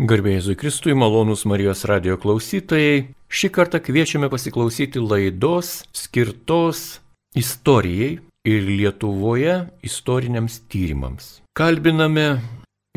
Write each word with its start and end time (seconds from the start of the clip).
Garbėjai 0.00 0.56
Kristui, 0.56 0.94
malonūs 0.96 1.44
Marijos 1.44 1.84
radio 1.84 2.16
klausytojai, 2.16 3.12
šį 3.28 3.48
kartą 3.52 3.78
kviečiame 3.78 4.30
pasiklausyti 4.32 4.98
laidos 4.98 5.84
skirtos 5.92 7.02
istorijai 7.36 8.16
ir 8.48 8.64
Lietuvoje 8.66 9.68
istoriniams 9.84 10.62
tyrimams. 10.72 11.42
Kalbiname 11.54 12.40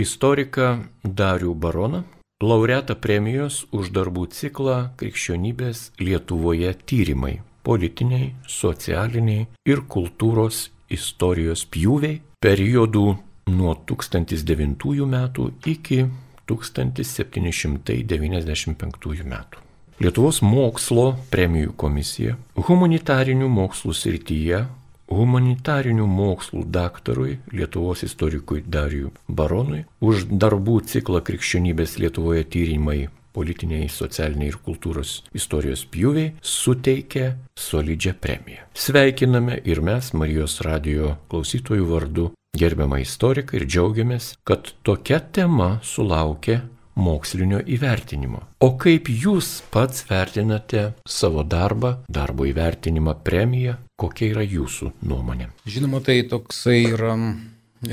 istoriką 0.01 0.71
Darių 1.03 1.53
Baroną, 1.53 2.05
laureatą 2.41 2.95
premijos 2.95 3.65
už 3.75 3.91
darbų 3.91 4.25
ciklą 4.31 4.95
Krikščionybės 4.97 5.91
Lietuvoje 5.99 6.73
tyrimai- 6.87 7.41
politiniai, 7.67 8.33
socialiniai 8.47 9.47
ir 9.67 9.83
kultūros 9.83 10.69
istorijos 10.89 11.67
pjūviai 11.67 12.21
periodų 12.41 13.17
nuo 13.51 13.75
1009 13.85 15.05
metų 15.05 15.51
iki 15.65 16.05
1795 16.49 19.23
metų. 19.25 19.57
Lietuvos 20.03 20.41
mokslo 20.43 21.15
premijų 21.31 21.71
komisija 21.79 22.35
humanitarinių 22.67 23.47
mokslų 23.47 23.93
srityje 23.95 24.67
humanitarinių 25.11 26.05
mokslų 26.09 26.65
daktarui 26.71 27.37
Lietuvos 27.53 28.03
istorikui 28.03 28.63
Darijui 28.65 29.11
Baronui 29.27 29.85
už 30.01 30.25
darbų 30.29 30.81
ciklą 30.89 31.21
krikščionybės 31.25 31.99
Lietuvoje 32.01 32.43
tyrimai 32.43 33.05
politiniai, 33.35 33.89
socialiniai 33.91 34.53
ir 34.53 34.59
kultūros 34.63 35.19
istorijos 35.35 35.83
pjūviai 35.91 36.33
suteikė 36.41 37.33
solidžią 37.59 38.15
premiją. 38.23 38.63
Sveikiname 38.75 39.59
ir 39.67 39.83
mes 39.83 40.13
Marijos 40.15 40.61
radio 40.65 41.15
klausytojų 41.31 41.91
vardu 41.91 42.29
gerbiamą 42.59 43.01
istoriką 43.03 43.59
ir 43.59 43.67
džiaugiamės, 43.67 44.33
kad 44.47 44.71
tokia 44.85 45.19
tema 45.35 45.75
sulaukė 45.83 46.61
mokslinio 46.95 47.59
įvertinimo. 47.67 48.41
O 48.63 48.71
kaip 48.79 49.09
jūs 49.11 49.59
pats 49.71 50.05
vertinate 50.09 50.93
savo 51.07 51.43
darbą, 51.43 51.97
darbo 52.07 52.47
įvertinimą, 52.47 53.17
premiją, 53.25 53.75
kokia 53.99 54.31
yra 54.31 54.45
jūsų 54.47 54.93
nuomonė? 55.07 55.51
Žinoma, 55.67 56.01
tai 56.05 56.21
toksai 56.31 56.79
yra 56.93 57.15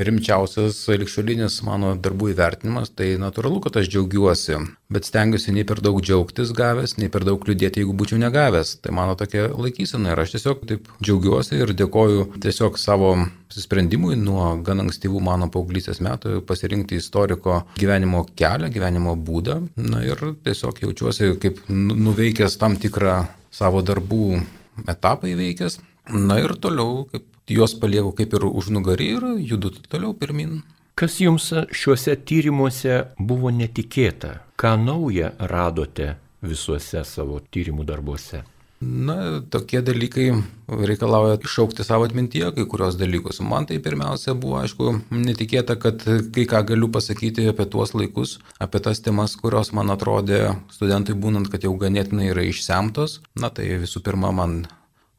rimčiausias 0.07 0.79
likščiolinis 0.89 1.59
mano 1.67 1.93
darbų 2.01 2.33
įvertinimas, 2.33 2.93
tai 2.97 3.13
natūralu, 3.21 3.61
kad 3.65 3.77
aš 3.81 3.91
džiaugiuosi, 3.93 4.59
bet 4.93 5.09
stengiuosi 5.09 5.55
nei 5.57 5.67
per 5.69 5.83
daug 5.85 6.01
džiaugtis 6.03 6.53
gavęs, 6.57 6.97
nei 7.01 7.11
per 7.13 7.27
daug 7.29 7.45
liūdėti, 7.49 7.83
jeigu 7.83 7.95
būčiau 7.99 8.21
negavęs. 8.23 8.77
Tai 8.85 8.95
mano 8.97 9.17
tokia 9.19 9.49
laikysena 9.53 10.15
ir 10.15 10.23
aš 10.25 10.37
tiesiog 10.37 10.65
taip 10.71 10.91
džiaugiuosi 11.03 11.61
ir 11.61 11.75
dėkoju 11.79 12.29
tiesiog 12.43 12.81
savo 12.81 13.15
sprendimui 13.53 14.17
nuo 14.17 14.47
gan 14.65 14.81
ankstyvų 14.87 15.21
mano 15.25 15.51
paauglystės 15.53 16.01
metų 16.05 16.41
pasirinkti 16.49 16.97
istoriko 17.01 17.63
gyvenimo 17.81 18.25
kelią, 18.39 18.71
gyvenimo 18.73 19.17
būdą. 19.17 19.59
Na 19.77 20.03
ir 20.07 20.21
tiesiog 20.47 20.81
jaučiuosi 20.87 21.35
kaip 21.43 21.61
nu, 21.69 21.97
nuveikęs 22.09 22.57
tam 22.61 22.79
tikrą 22.81 23.23
savo 23.53 23.83
darbų 23.85 24.41
etapą 24.89 25.29
įveikęs. 25.33 25.81
Na 26.13 26.41
ir 26.43 26.57
toliau, 26.59 27.05
kaip 27.13 27.29
juos 27.53 27.75
palieku 27.79 28.15
kaip 28.19 28.37
ir 28.39 28.47
už 28.49 28.71
nugarį 28.77 29.09
ir 29.17 29.27
judu 29.53 29.75
toliau 29.89 30.15
pirmin. 30.17 30.63
Kas 30.99 31.21
jums 31.25 31.49
šiuose 31.73 32.19
tyrimuose 32.29 32.99
buvo 33.19 33.53
netikėta? 33.55 34.41
Ką 34.61 34.77
naują 34.81 35.33
radote 35.53 36.17
visuose 36.45 37.05
savo 37.09 37.41
tyrimų 37.53 37.87
darbuose? 37.89 38.43
Na, 38.83 39.39
tokie 39.47 39.79
dalykai 39.87 40.27
reikalauja 40.67 41.37
iššaukti 41.39 41.85
savo 41.87 42.03
atmintyje 42.09 42.49
kai 42.57 42.65
kurios 42.67 42.97
dalykus. 42.99 43.39
Man 43.47 43.69
tai 43.71 43.79
pirmiausia 43.83 44.35
buvo, 44.35 44.57
aišku, 44.59 44.97
netikėta, 45.15 45.77
kad 45.79 46.03
kai 46.35 46.47
ką 46.51 46.65
galiu 46.73 46.91
pasakyti 46.91 47.47
apie 47.53 47.69
tuos 47.71 47.95
laikus, 47.95 48.41
apie 48.59 48.83
tas 48.83 48.99
temas, 49.01 49.37
kurios 49.39 49.71
man 49.77 49.95
atrodė 49.95 50.57
studentui 50.75 51.15
būnant, 51.15 51.47
kad 51.53 51.63
jau 51.63 51.77
ganėtinai 51.79 52.33
yra 52.33 52.43
išsemtos. 52.49 53.21
Na, 53.39 53.53
tai 53.55 53.71
visų 53.85 54.03
pirma, 54.03 54.35
man 54.35 54.65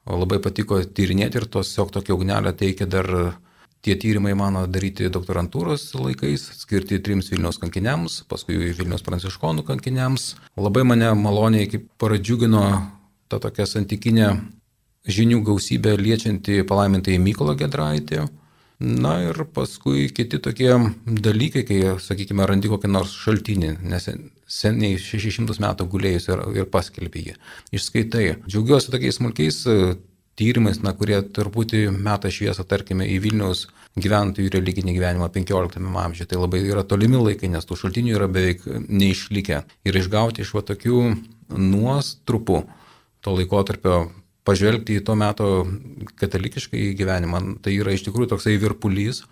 labai 0.09 0.39
patiko 0.43 0.81
tyrinėti 0.83 1.39
ir 1.39 1.47
tiesiog 1.51 1.91
tokia 1.93 2.15
ugnelė 2.17 2.53
teikia 2.57 2.87
dar 2.89 3.09
tie 3.83 3.95
tyrimai 3.99 4.31
mano 4.39 4.63
daryti 4.67 5.09
doktorantūros 5.11 5.89
laikais, 5.99 6.45
skirti 6.61 7.01
trims 7.03 7.29
Vilniaus 7.31 7.59
kankiniams, 7.59 8.21
paskui 8.31 8.71
Vilniaus 8.77 9.03
pranciškonų 9.03 9.65
kankiniams. 9.67 10.33
Labai 10.55 10.85
mane 10.87 11.11
maloniai 11.19 11.67
kaip 11.71 11.89
paradžiugino 11.99 12.63
ta 13.27 13.41
tokia 13.43 13.67
santykinė 13.67 14.29
žinių 15.03 15.41
gausybė 15.43 15.97
liečianti 15.99 16.61
palaimintai 16.67 17.19
Mykolo 17.19 17.57
Gedraitį. 17.59 18.23
Na 18.79 19.13
ir 19.21 19.37
paskui 19.53 20.07
kiti 20.11 20.39
tokie 20.43 20.71
dalykai, 21.05 21.61
kai, 21.67 21.81
sakykime, 22.01 22.45
randi 22.49 22.71
kokį 22.71 22.89
nors 22.91 23.13
šaltinį, 23.21 23.75
nes 23.85 24.09
seniai 24.49 24.97
600 24.99 25.61
metų 25.61 25.87
gulėjus 25.91 26.27
ir, 26.31 26.41
ir 26.57 26.65
paskelbė 26.73 27.27
jį. 27.27 27.35
Išskaitai. 27.77 28.25
Džiaugiuosi 28.47 28.91
tokiais 28.93 29.19
smulkiais 29.19 29.61
e, 29.69 29.77
tyrimais, 30.39 30.81
na, 30.83 30.95
kurie 30.97 31.21
truputį 31.21 31.85
meta 31.93 32.31
šviesą, 32.33 32.65
tarkime, 32.67 33.07
į 33.07 33.21
Vilniaus 33.23 33.67
gyventojų 33.99 34.51
religinį 34.55 34.97
gyvenimą 34.97 35.29
15 35.35 35.79
amžiuje. 36.03 36.29
Tai 36.31 36.41
labai 36.41 36.63
yra 36.65 36.83
tolimi 36.87 37.21
laikai, 37.21 37.51
nes 37.53 37.69
tų 37.69 37.77
šaltinių 37.79 38.17
yra 38.17 38.27
beveik 38.31 38.65
neišlikę. 38.89 39.61
Ir 39.85 40.01
išgauti 40.01 40.43
iš 40.43 40.55
va 40.57 40.65
tokių 40.65 40.99
nuostrupų 41.53 42.63
to 43.23 43.37
laikotarpio 43.37 43.99
pažvelgti 44.47 44.99
į 44.99 45.05
to 45.07 45.15
meto 45.19 45.49
katalikišką 46.19 46.79
gyvenimą, 46.99 47.43
tai 47.63 47.77
yra 47.79 47.95
iš 47.95 48.05
tikrųjų 48.07 48.33
toksai 48.35 48.57
virpulys. 48.61 49.23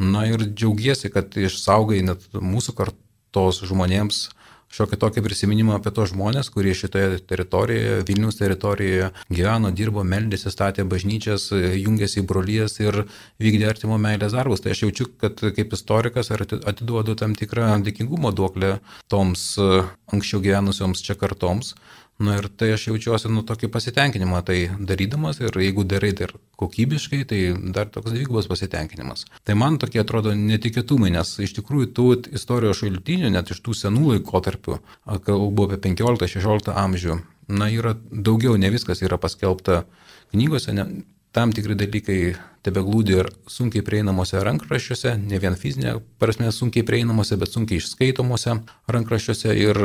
Na 0.00 0.24
ir 0.24 0.46
džiaugiesi, 0.48 1.10
kad 1.12 1.34
išsaugai 1.36 2.00
net 2.06 2.24
mūsų 2.32 2.72
kartos 2.78 3.60
žmonėms 3.68 4.28
šiokį 4.72 4.98
tokį 5.02 5.22
prisiminimą 5.26 5.76
apie 5.76 5.92
tos 5.94 6.12
žmonės, 6.12 6.48
kurie 6.52 6.72
šitoje 6.76 7.20
teritorijoje, 7.28 7.98
Vilnius 8.08 8.38
teritorijoje 8.40 9.10
gyveno, 9.28 9.72
dirbo, 9.76 10.04
meldėsi, 10.08 10.52
statė 10.52 10.86
bažnyčias, 10.88 11.50
jungėsi 11.52 12.22
į 12.22 12.26
brolyjas 12.28 12.78
ir 12.80 13.02
vykdė 13.42 13.68
artimo 13.68 13.98
meilės 14.00 14.32
darbus. 14.36 14.64
Tai 14.64 14.72
aš 14.72 14.86
jaučiu, 14.86 15.10
kad 15.20 15.42
kaip 15.58 15.76
istorikas 15.76 16.32
atiduodu 16.32 17.16
tam 17.20 17.36
tikrą 17.38 17.74
dėkingumo 17.84 18.32
duoklę 18.36 18.78
toms 19.12 19.50
anksčiau 19.60 20.40
gyvenusioms 20.44 21.04
čia 21.04 21.18
kartoms. 21.20 21.74
Na 22.22 22.36
ir 22.38 22.46
tai 22.56 22.70
aš 22.76 22.86
jaučiuosi 22.90 23.30
nu 23.32 23.42
tokį 23.46 23.70
pasitenkinimą 23.72 24.42
tai 24.46 24.58
darydamas 24.78 25.40
ir 25.42 25.56
jeigu 25.58 25.82
darai 25.88 26.12
dar 26.18 26.34
kokybiškai, 26.60 27.22
tai 27.26 27.40
dar 27.74 27.90
toks 27.90 28.12
dvigubas 28.14 28.46
pasitenkinimas. 28.50 29.24
Tai 29.42 29.56
man 29.58 29.78
tokie 29.82 30.02
atrodo 30.02 30.34
netikėtumai, 30.38 31.10
nes 31.16 31.34
iš 31.42 31.56
tikrųjų 31.58 31.90
tų 31.96 32.08
istorijos 32.38 32.82
šaltinių, 32.82 33.32
net 33.34 33.50
iš 33.50 33.62
tų 33.64 33.74
senų 33.80 34.04
laikotarpių, 34.12 34.78
kalbu 35.26 35.66
apie 35.66 35.80
15-16 35.88 36.70
amžių, 36.84 37.18
na 37.50 37.70
yra 37.72 37.96
daugiau, 38.10 38.54
ne 38.60 38.70
viskas 38.70 39.02
yra 39.02 39.18
paskelbta 39.18 39.82
knygose, 40.30 40.76
ne, 40.76 40.86
tam 41.32 41.52
tikri 41.56 41.74
dalykai 41.80 42.18
tebe 42.62 42.82
glūdi 42.84 43.16
ir 43.18 43.30
sunkiai 43.50 43.82
prieinamuose 43.84 44.40
rankraščiuose, 44.46 45.16
ne 45.18 45.40
vien 45.42 45.56
fizinė 45.58 45.96
prasme 46.22 46.52
sunkiai 46.52 46.86
prieinamuose, 46.86 47.38
bet 47.40 47.50
sunkiai 47.50 47.80
išskaitomuose 47.82 48.60
rankraščiuose 48.94 49.56
ir 49.58 49.80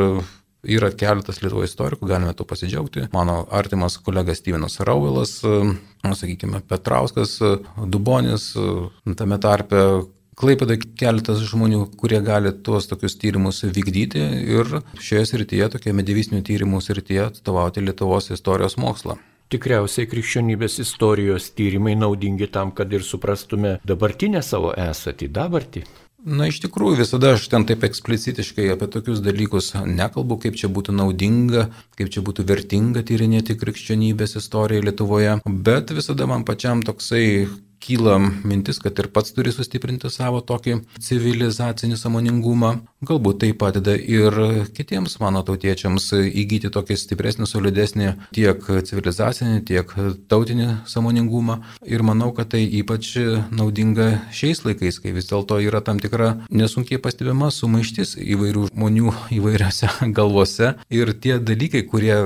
Yra 0.66 0.90
keletas 0.90 1.42
Lietuvo 1.44 1.62
istorikų, 1.68 2.08
galime 2.10 2.34
to 2.34 2.46
pasidžiaugti. 2.48 3.08
Mano 3.14 3.44
artimas 3.54 4.00
kolega 4.02 4.34
Stevenas 4.36 4.80
Rauvilas, 4.82 5.38
sakykime, 5.44 6.64
Petrauskas, 6.68 7.38
Dubonis, 7.86 8.54
tame 9.20 9.38
tarpe 9.44 9.84
Klaipėda 10.38 10.76
keletas 10.78 11.40
žmonių, 11.50 11.80
kurie 11.98 12.20
gali 12.22 12.52
tuos 12.62 12.86
tokius 12.86 13.16
tyrimus 13.18 13.64
vykdyti 13.66 14.22
ir 14.54 14.70
šioje 15.02 15.24
srityje, 15.32 15.70
tokia 15.74 15.96
medivistinių 15.98 16.44
tyrimų 16.46 16.82
srityje, 16.86 17.24
atstovauti 17.32 17.82
Lietuvos 17.82 18.30
istorijos 18.36 18.78
mokslą. 18.78 19.16
Tikriausiai 19.50 20.06
krikščionybės 20.12 20.78
istorijos 20.84 21.50
tyrimai 21.58 21.96
naudingi 21.98 22.52
tam, 22.54 22.70
kad 22.76 22.94
ir 22.94 23.02
suprastume 23.08 23.80
dabartinę 23.88 24.44
savo 24.46 24.76
esatį, 24.78 25.32
dabartį. 25.40 25.88
Na, 26.18 26.48
iš 26.50 26.58
tikrųjų, 26.64 27.04
visada 27.04 27.36
aš 27.36 27.44
ten 27.52 27.68
taip 27.70 27.84
eksplicitiškai 27.86 28.72
apie 28.74 28.88
tokius 28.90 29.20
dalykus 29.22 29.70
nekalbu, 29.78 30.40
kaip 30.42 30.58
čia 30.58 30.70
būtų 30.74 30.96
naudinga, 30.98 31.68
kaip 32.00 32.10
čia 32.14 32.24
būtų 32.26 32.46
vertinga 32.50 33.04
tyrinėti 33.06 33.54
krikščionybės 33.62 34.34
istoriją 34.42 34.88
Lietuvoje, 34.88 35.38
bet 35.46 35.94
visada 35.94 36.26
man 36.26 36.42
pačiam 36.48 36.82
toksai 36.82 37.46
kyla 37.84 38.18
mintis, 38.20 38.80
kad 38.84 38.98
ir 39.00 39.10
pats 39.14 39.34
turi 39.36 39.52
sustiprinti 39.54 40.10
savo 40.14 40.42
tokį 40.46 40.80
civilizacinį 41.04 41.98
samoningumą. 42.00 42.74
Galbūt 43.08 43.42
tai 43.44 43.52
padeda 43.58 43.94
ir 43.98 44.34
kitiems 44.76 45.20
mano 45.22 45.44
tautiečiams 45.46 46.10
įgyti 46.18 46.72
tokį 46.74 46.98
stipresnį, 46.98 47.48
solidesnį 47.50 48.10
tiek 48.36 48.66
civilizacinį, 48.90 49.62
tiek 49.70 49.94
tautinį 50.32 50.70
samoningumą. 50.90 51.60
Ir 51.86 52.04
manau, 52.08 52.32
kad 52.38 52.52
tai 52.56 52.64
ypač 52.80 53.14
naudinga 53.54 54.10
šiais 54.34 54.64
laikais, 54.66 55.00
kai 55.04 55.14
vis 55.16 55.30
dėlto 55.30 55.62
yra 55.64 55.84
tam 55.86 56.02
tikra 56.04 56.34
nesunkiai 56.50 57.02
pastebima 57.02 57.52
sumaištis 57.54 58.18
įvairių 58.18 58.68
žmonių 58.72 59.16
įvairiose 59.38 59.92
galvose. 60.18 60.76
Ir 60.90 61.14
tie 61.22 61.38
dalykai, 61.40 61.86
kurie 61.88 62.18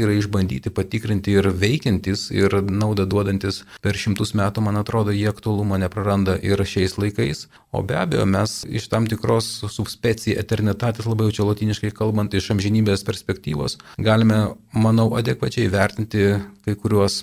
yra 0.00 0.14
išbandyti, 0.18 0.72
patikrinti 0.74 1.34
ir 1.34 1.48
veikiantis 1.50 2.28
ir 2.34 2.56
naudą 2.62 3.06
duodantis 3.10 3.62
per 3.84 3.98
šimtus 3.98 4.34
metų, 4.38 4.64
man 4.66 4.80
atrodo, 4.80 5.14
jie 5.14 5.28
aktualumo 5.30 5.78
nepraranda 5.80 6.36
ir 6.40 6.62
šiais 6.64 6.96
laikais. 7.00 7.46
O 7.74 7.82
be 7.86 7.98
abejo, 7.98 8.26
mes 8.26 8.62
iš 8.68 8.88
tam 8.92 9.08
tikros 9.10 9.50
subspecijai 9.74 10.38
eternitatis, 10.42 11.08
labai 11.10 11.28
jau 11.28 11.36
čia 11.40 11.50
latiniškai 11.50 11.92
kalbant, 11.96 12.34
iš 12.34 12.52
amžinybės 12.54 13.06
perspektyvos, 13.06 13.78
galime, 13.98 14.40
manau, 14.72 15.10
adekvačiai 15.18 15.70
vertinti 15.72 16.34
kai 16.64 16.74
kuriuos 16.78 17.22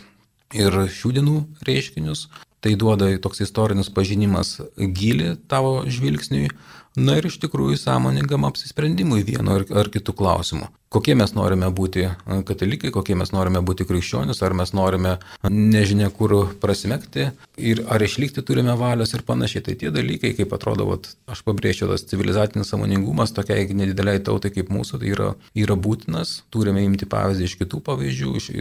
ir 0.56 0.84
šių 0.92 1.18
dienų 1.20 1.38
reiškinius. 1.68 2.28
Tai 2.62 2.76
duoda 2.78 3.08
toks 3.18 3.42
istorinis 3.42 3.90
pažinimas 3.90 4.60
gilį 4.78 5.32
tavo 5.50 5.80
žvilgsniui, 5.90 6.52
Na 7.00 7.14
ir 7.16 7.24
iš 7.30 7.38
tikrųjų 7.40 7.78
sąmoningam 7.80 8.44
apsisprendimui 8.44 9.22
vieno 9.24 9.56
ar, 9.62 9.64
ar 9.80 9.88
kitų 9.92 10.12
klausimų. 10.20 10.66
Kokie 10.92 11.14
mes 11.16 11.32
norime 11.32 11.70
būti 11.72 12.04
katalikai, 12.50 12.90
kokie 12.92 13.16
mes 13.16 13.32
norime 13.32 13.62
būti 13.64 13.86
krikščionis, 13.88 14.42
ar 14.44 14.52
mes 14.60 14.74
norime 14.76 15.14
nežinia 15.48 16.10
kur 16.12 16.36
prasimekti 16.60 17.30
ir 17.56 17.84
ar 17.88 18.04
išlikti 18.04 18.44
turime 18.44 18.76
valios 18.76 19.16
ir 19.16 19.24
panašiai. 19.24 19.64
Tai 19.70 19.78
tie 19.80 19.94
dalykai, 19.96 20.34
kaip 20.36 20.52
atrodo, 20.52 20.90
vat, 20.92 21.08
aš 21.32 21.46
pabrėžiu, 21.48 21.88
tas 21.94 22.04
civilizacinis 22.12 22.76
samoningumas 22.76 23.32
tokiai 23.40 23.72
nedideliai 23.72 24.20
tautai 24.20 24.52
kaip 24.52 24.68
mūsų, 24.76 25.00
tai 25.00 25.16
yra, 25.16 25.32
yra 25.56 25.80
būtinas. 25.80 26.42
Turime 26.52 26.84
imti 26.84 27.08
pavyzdį 27.08 27.48
iš 27.48 27.60
kitų 27.64 27.86
pavyzdžių, 27.88 28.38
iš, 28.42 28.54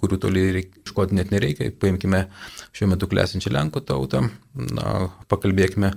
kurių 0.00 0.24
toli 0.24 0.50
ieškoti 0.54 1.20
net 1.20 1.36
nereikia. 1.36 1.68
Paimkime 1.68 2.30
šiuo 2.72 2.94
metu 2.96 3.12
klesinčią 3.12 3.52
Lenkų 3.52 3.84
tautą, 3.84 4.30
na, 4.56 5.10
pakalbėkime 5.28 5.92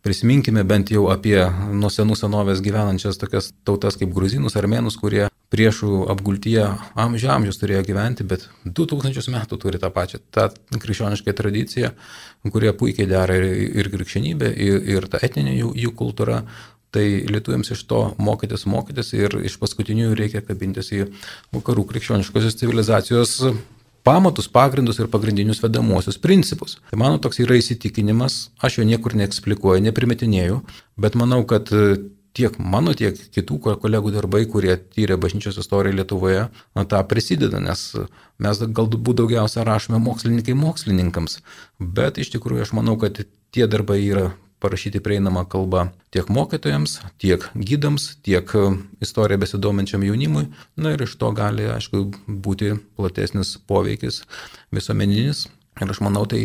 Prisiminkime 0.00 0.62
bent 0.64 0.88
jau 0.88 1.10
apie 1.12 1.36
nuo 1.76 1.90
senų 1.92 2.14
senovės 2.16 2.62
gyvenančias 2.64 3.18
tokias 3.20 3.50
tautas 3.68 3.98
kaip 4.00 4.14
gruzinus, 4.16 4.56
armenus, 4.56 4.96
kurie 4.96 5.26
priešų 5.52 6.06
apgultyje 6.14 6.64
amžių 7.04 7.28
amžius 7.34 7.58
turėjo 7.60 7.82
gyventi, 7.90 8.24
bet 8.24 8.46
2000 8.64 9.28
metų 9.34 9.58
turi 9.60 9.80
tą 9.82 9.90
pačią, 9.92 10.22
tą 10.32 10.46
krikščionišką 10.72 11.34
tradiciją, 11.36 11.90
kurie 12.48 12.72
puikiai 12.72 13.08
dera 13.10 13.36
ir, 13.36 13.48
ir 13.82 13.90
krikščionybė, 13.92 14.52
ir, 14.68 14.78
ir 14.94 15.08
ta 15.12 15.20
etninė 15.26 15.58
jų, 15.58 15.74
jų 15.84 15.96
kultūra. 15.98 16.44
Tai 16.90 17.04
lietuviams 17.06 17.68
iš 17.70 17.84
to 17.86 18.00
mokytis, 18.18 18.64
mokytis 18.66 19.12
ir 19.14 19.36
iš 19.46 19.60
paskutinių 19.62 20.08
reikia 20.18 20.40
kabintis 20.42 20.88
į 20.96 21.04
vakarų 21.54 21.84
krikščioniškosios 21.92 22.56
civilizacijos 22.58 23.36
pamatus, 24.10 24.50
pagrindus 24.50 24.98
ir 24.98 25.10
pagrindinius 25.12 25.62
vedamuosius 25.62 26.18
principus. 26.18 26.78
Tai 26.90 26.98
mano 27.02 27.20
toks 27.22 27.42
yra 27.44 27.58
įsitikinimas, 27.60 28.48
aš 28.62 28.80
jo 28.80 28.86
niekur 28.88 29.14
neeksplikuoju, 29.18 29.84
neprimetinėjau, 29.86 30.60
bet 31.00 31.18
manau, 31.18 31.44
kad 31.48 31.70
e, 31.70 32.00
tiek 32.36 32.56
mano, 32.58 32.94
tiek 32.98 33.18
kitų 33.34 33.58
kolegų 33.82 34.14
darbai, 34.14 34.44
kurie 34.50 34.76
tyrė 34.78 35.18
bažnyčios 35.20 35.58
istoriją 35.62 36.00
Lietuvoje, 36.00 36.46
na, 36.76 36.86
tą 36.90 37.02
prisideda, 37.10 37.62
nes 37.62 37.86
mes 38.42 38.62
galbūt 38.78 39.22
daugiausia 39.22 39.66
rašome 39.66 40.00
mokslininkai 40.02 40.56
mokslininkams, 40.58 41.40
bet 41.80 42.22
iš 42.22 42.34
tikrųjų 42.36 42.66
aš 42.66 42.74
manau, 42.78 42.98
kad 43.00 43.22
tie 43.54 43.66
darbai 43.70 44.00
yra 44.04 44.30
parašyti 44.60 45.00
prieinamą 45.00 45.44
kalbą 45.50 45.86
tiek 46.14 46.28
mokytojams, 46.28 46.98
tiek 47.22 47.46
gydams, 47.54 48.16
tiek 48.26 48.54
e, 48.54 48.66
istoriją 49.00 49.40
besidominčiam 49.44 50.04
jaunimui. 50.04 50.48
Na 50.76 50.94
ir 50.94 51.06
iš 51.06 51.16
to 51.20 51.32
gali, 51.36 51.68
aišku, 51.70 52.04
būti 52.28 52.74
platesnis 52.98 53.56
poveikis 53.70 54.22
visuomeninis. 54.74 55.46
Ir 55.80 55.94
aš 55.94 56.02
manau, 56.04 56.26
tai 56.28 56.42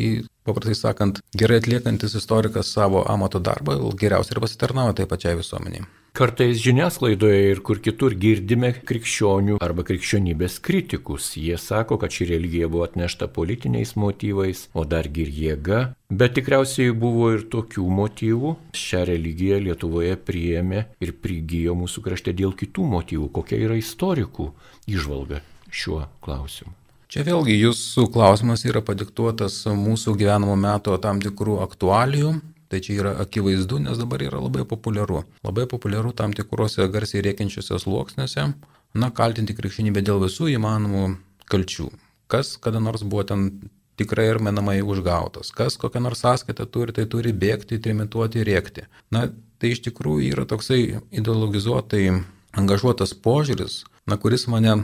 paprastai 0.47 0.77
sakant, 0.79 1.19
gerai 1.35 1.59
atliekantis 1.59 2.15
istorikas 2.15 2.71
savo 2.71 3.03
amato 3.11 3.41
darbą 3.43 3.77
geriausiai 3.99 4.37
ir 4.37 4.43
pasitarnauja 4.45 4.99
tai 5.01 5.09
pačiai 5.11 5.39
visuomeniai. 5.41 5.87
Kartais 6.15 6.61
žiniasklaidoje 6.63 7.39
ir 7.51 7.59
kur 7.59 7.81
kitur 7.83 8.13
girdime 8.15 8.69
krikščionių 8.87 9.57
arba 9.65 9.83
krikščionybės 9.83 10.61
kritikus. 10.63 11.33
Jie 11.35 11.57
sako, 11.59 11.97
kad 11.99 12.15
ši 12.15 12.29
religija 12.29 12.69
buvo 12.71 12.85
atnešta 12.85 13.27
politiniais 13.35 13.91
motyvais, 13.99 14.61
o 14.71 14.85
dargi 14.87 15.25
ir 15.25 15.33
jėga. 15.41 15.81
Bet 16.07 16.37
tikriausiai 16.37 16.95
buvo 16.95 17.33
ir 17.35 17.43
tokių 17.51 17.89
motyvų. 17.97 18.53
Šią 18.79 19.03
religiją 19.11 19.59
Lietuvoje 19.67 20.15
priėmė 20.15 20.85
ir 21.03 21.11
prigijo 21.19 21.75
mūsų 21.81 22.07
krašte 22.07 22.31
dėl 22.31 22.55
kitų 22.63 22.87
motyvų. 22.95 23.27
Kokia 23.35 23.59
yra 23.67 23.75
istorikų 23.83 24.47
išvalga 24.87 25.43
šiuo 25.67 26.05
klausimu? 26.23 26.71
Čia 27.11 27.27
vėlgi 27.27 27.59
jūsų 27.59 28.07
klausimas 28.15 28.63
yra 28.63 28.79
padiktuotas 28.79 29.65
mūsų 29.67 30.15
gyvenamo 30.23 30.55
meto 30.55 30.95
tam 31.03 31.19
tikrų 31.19 31.59
aktualijų, 31.67 32.37
Tai 32.71 32.79
čia 32.81 32.97
yra 32.97 33.11
akivaizdu, 33.21 33.77
nes 33.83 33.99
dabar 34.01 34.23
yra 34.25 34.41
labai 34.41 34.65
populiaru. 34.65 35.23
Labai 35.45 35.67
populiaru 35.69 36.13
tam 36.17 36.33
tikrose 36.33 36.87
garsiai 36.89 37.21
rėkiančiose 37.25 37.77
sluoksniuose, 37.83 38.47
na, 38.97 39.11
kaltinti 39.13 39.53
krikščionybę 39.57 40.01
dėl 40.05 40.23
visų 40.23 40.49
įmanomų 40.55 41.05
kalčių. 41.51 41.91
Kas 42.31 42.55
kada 42.57 42.81
nors 42.81 43.05
buvo 43.05 43.23
ten 43.29 43.49
tikrai 43.99 44.27
ir 44.31 44.41
menamai 44.43 44.79
užgautas. 44.83 45.51
Kas 45.55 45.77
kokią 45.79 46.01
nors 46.03 46.23
sąskaitą 46.25 46.65
turi, 46.65 46.95
tai 46.95 47.05
turi 47.11 47.33
bėgti, 47.33 47.79
trimituoti, 47.81 48.43
rėkti. 48.47 48.87
Na, 49.13 49.27
tai 49.61 49.75
iš 49.75 49.85
tikrųjų 49.87 50.33
yra 50.33 50.47
toksai 50.49 50.99
ideologizuotai 51.15 52.05
angažuotas 52.55 53.13
požiūris, 53.13 53.83
na, 54.09 54.17
kuris 54.17 54.47
mane 54.51 54.79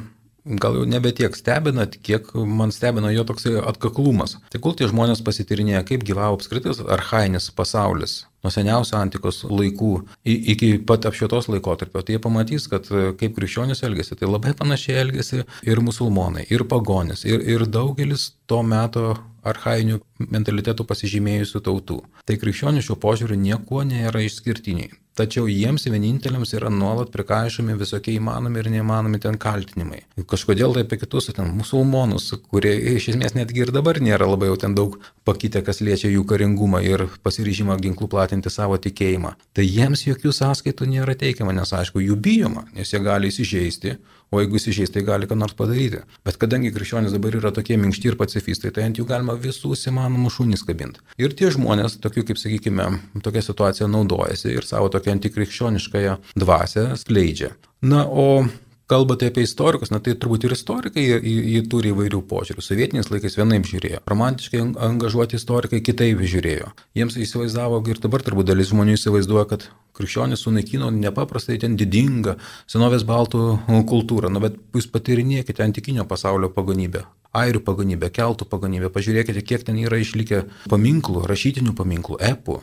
gal 0.45 0.79
jau 0.79 0.87
nebe 0.89 1.11
tiek 1.15 1.35
stebina, 1.37 1.85
kiek 1.85 2.33
man 2.33 2.73
stebina 2.73 3.11
jo 3.13 3.25
toksai 3.27 3.59
atkaklumas. 3.61 4.37
Tai 4.49 4.61
kol 4.63 4.75
tie 4.77 4.89
žmonės 4.89 5.23
pasitirinėja, 5.25 5.85
kaip 5.87 6.05
gyvavo 6.07 6.39
apskritai 6.39 6.75
arhainis 6.97 7.51
pasaulis 7.55 8.21
nuo 8.43 8.51
seniausio 8.53 8.97
antikos 8.99 9.43
laikų 9.47 9.91
iki 10.25 10.73
pat 10.87 11.07
apšvietos 11.09 11.49
laikotarpio, 11.51 12.03
tai 12.05 12.17
jie 12.17 12.21
pamatys, 12.23 12.67
kad 12.71 12.87
kaip 13.19 13.35
krikščionis 13.37 13.83
elgesi, 13.87 14.17
tai 14.17 14.29
labai 14.29 14.55
panašiai 14.57 15.01
elgesi 15.03 15.43
ir 15.67 15.83
musulmonai, 15.83 16.47
ir 16.49 16.65
pagonis, 16.69 17.25
ir, 17.29 17.43
ir 17.45 17.67
daugelis 17.69 18.31
to 18.49 18.61
meto 18.65 19.13
arhainių 19.47 20.01
mentalitetų 20.31 20.85
pasižymėjusių 20.89 21.61
tautų. 21.65 22.01
Tai 22.25 22.41
krikščionių 22.41 22.83
šiuo 22.85 22.97
požiūriu 23.01 23.39
niekuo 23.41 23.85
nėra 23.87 24.21
išskirtiniai. 24.27 24.91
Tačiau 25.11 25.43
jiems 25.51 25.83
vieninteliams 25.91 26.53
yra 26.55 26.69
nuolat 26.71 27.09
prikaišomi 27.11 27.73
visokie 27.75 28.13
įmanomi 28.15 28.61
ir 28.61 28.69
neįmanomi 28.71 29.19
ten 29.19 29.35
kaltinimai. 29.41 30.05
Kažkodėl 30.31 30.71
tai 30.77 30.85
apie 30.85 31.01
kitus, 31.01 31.27
ten 31.35 31.49
musulmonus, 31.57 32.29
kurie 32.47 32.71
iš 32.93 33.09
esmės 33.11 33.35
netgi 33.35 33.65
ir 33.65 33.73
dabar 33.75 33.99
nėra 33.99 34.29
labai 34.29 34.47
jau 34.47 34.55
ten 34.61 34.77
daug 34.77 34.95
pakitę, 35.27 35.65
kas 35.67 35.83
liečia 35.83 36.13
jų 36.13 36.23
karingumą 36.29 36.79
ir 36.87 37.09
pasiryžimą 37.27 37.75
ginklų 37.83 38.07
platinti 38.31 38.49
savo 38.49 38.77
tikėjimą. 38.79 39.35
Tai 39.53 39.65
jiems 39.65 40.05
jokių 40.07 40.31
sąskaitų 40.31 40.87
nėra 40.87 41.15
teikiama, 41.15 41.51
nes 41.53 41.71
aišku, 41.73 41.99
jų 41.99 42.15
bijoma, 42.15 42.65
nes 42.73 42.93
jie 42.93 42.99
gali 43.03 43.27
įsižeisti, 43.27 43.97
o 44.31 44.39
jeigu 44.39 44.55
įsižeis, 44.55 44.91
tai 44.91 45.03
gali 45.03 45.27
ką 45.27 45.35
nors 45.35 45.53
padaryti. 45.53 46.03
Bet 46.23 46.37
kadangi 46.39 46.71
krikščionys 46.71 47.11
dabar 47.11 47.35
yra 47.35 47.51
tokie 47.51 47.75
minkšti 47.77 48.13
ir 48.13 48.17
pacifistai, 48.17 48.71
tai 48.71 48.87
ant 48.87 48.97
jų 48.97 49.05
galima 49.05 49.35
visus 49.35 49.83
įmanomus 49.87 50.37
šunys 50.37 50.63
kabinti. 50.63 51.03
Ir 51.19 51.35
tie 51.35 51.51
žmonės, 51.51 51.99
tokių 51.99 52.23
kaip 52.29 52.39
sakykime, 52.39 52.87
tokia 53.23 53.43
situacija 53.43 53.89
naudojasi 53.91 54.55
ir 54.55 54.67
savo 54.67 54.87
tokią 54.93 55.17
antikrikščioniškąją 55.17 56.17
dvasę 56.39 56.93
skleidžia. 57.03 57.51
Na, 57.83 58.05
o 58.07 58.45
kalbate 58.91 59.29
apie 59.31 59.45
istorikus, 59.47 59.91
na 59.93 60.01
tai 60.03 60.17
turbūt 60.19 60.45
ir 60.45 60.55
istorikai 60.55 61.03
jie 61.07 61.61
turi 61.71 61.93
įvairių 61.93 62.19
požiūrių. 62.27 62.63
Sovietiniais 62.65 63.11
laikais 63.11 63.37
vienaip 63.39 63.69
žiūrėjo, 63.69 64.01
romantiškai 64.11 64.65
angažuoti 64.87 65.39
istorikai 65.39 65.79
kitaip 65.85 66.19
žiūrėjo. 66.19 66.73
Jiems 66.99 67.15
įsivaizdavo 67.23 67.79
ir 67.91 68.01
dabar 68.03 68.25
turbūt 68.25 68.51
dalis 68.51 68.71
žmonių 68.73 68.97
įsivaizduoja, 68.97 69.47
kad 69.53 69.69
krikščionis 69.97 70.43
sunaikino 70.43 70.91
nepaprastai 70.95 71.59
ten 71.63 71.77
didingą 71.79 72.35
senovės 72.69 73.07
baltų 73.07 73.45
kultūrą. 73.87 74.31
Na 74.33 74.43
bet 74.43 74.59
jūs 74.75 74.89
patirinėkite 74.91 75.63
antikinio 75.63 76.07
pasaulio 76.09 76.51
pagonybę. 76.51 77.05
Airių 77.31 77.63
pagonybę, 77.63 78.11
keltų 78.11 78.43
pagonybę, 78.51 78.91
pažiūrėkite, 78.91 79.39
kiek 79.47 79.63
ten 79.63 79.79
yra 79.79 80.01
išlikę 80.03 80.43
paminklų, 80.71 81.23
rašytinių 81.31 81.71
paminklų, 81.77 82.19
epų, 82.27 82.59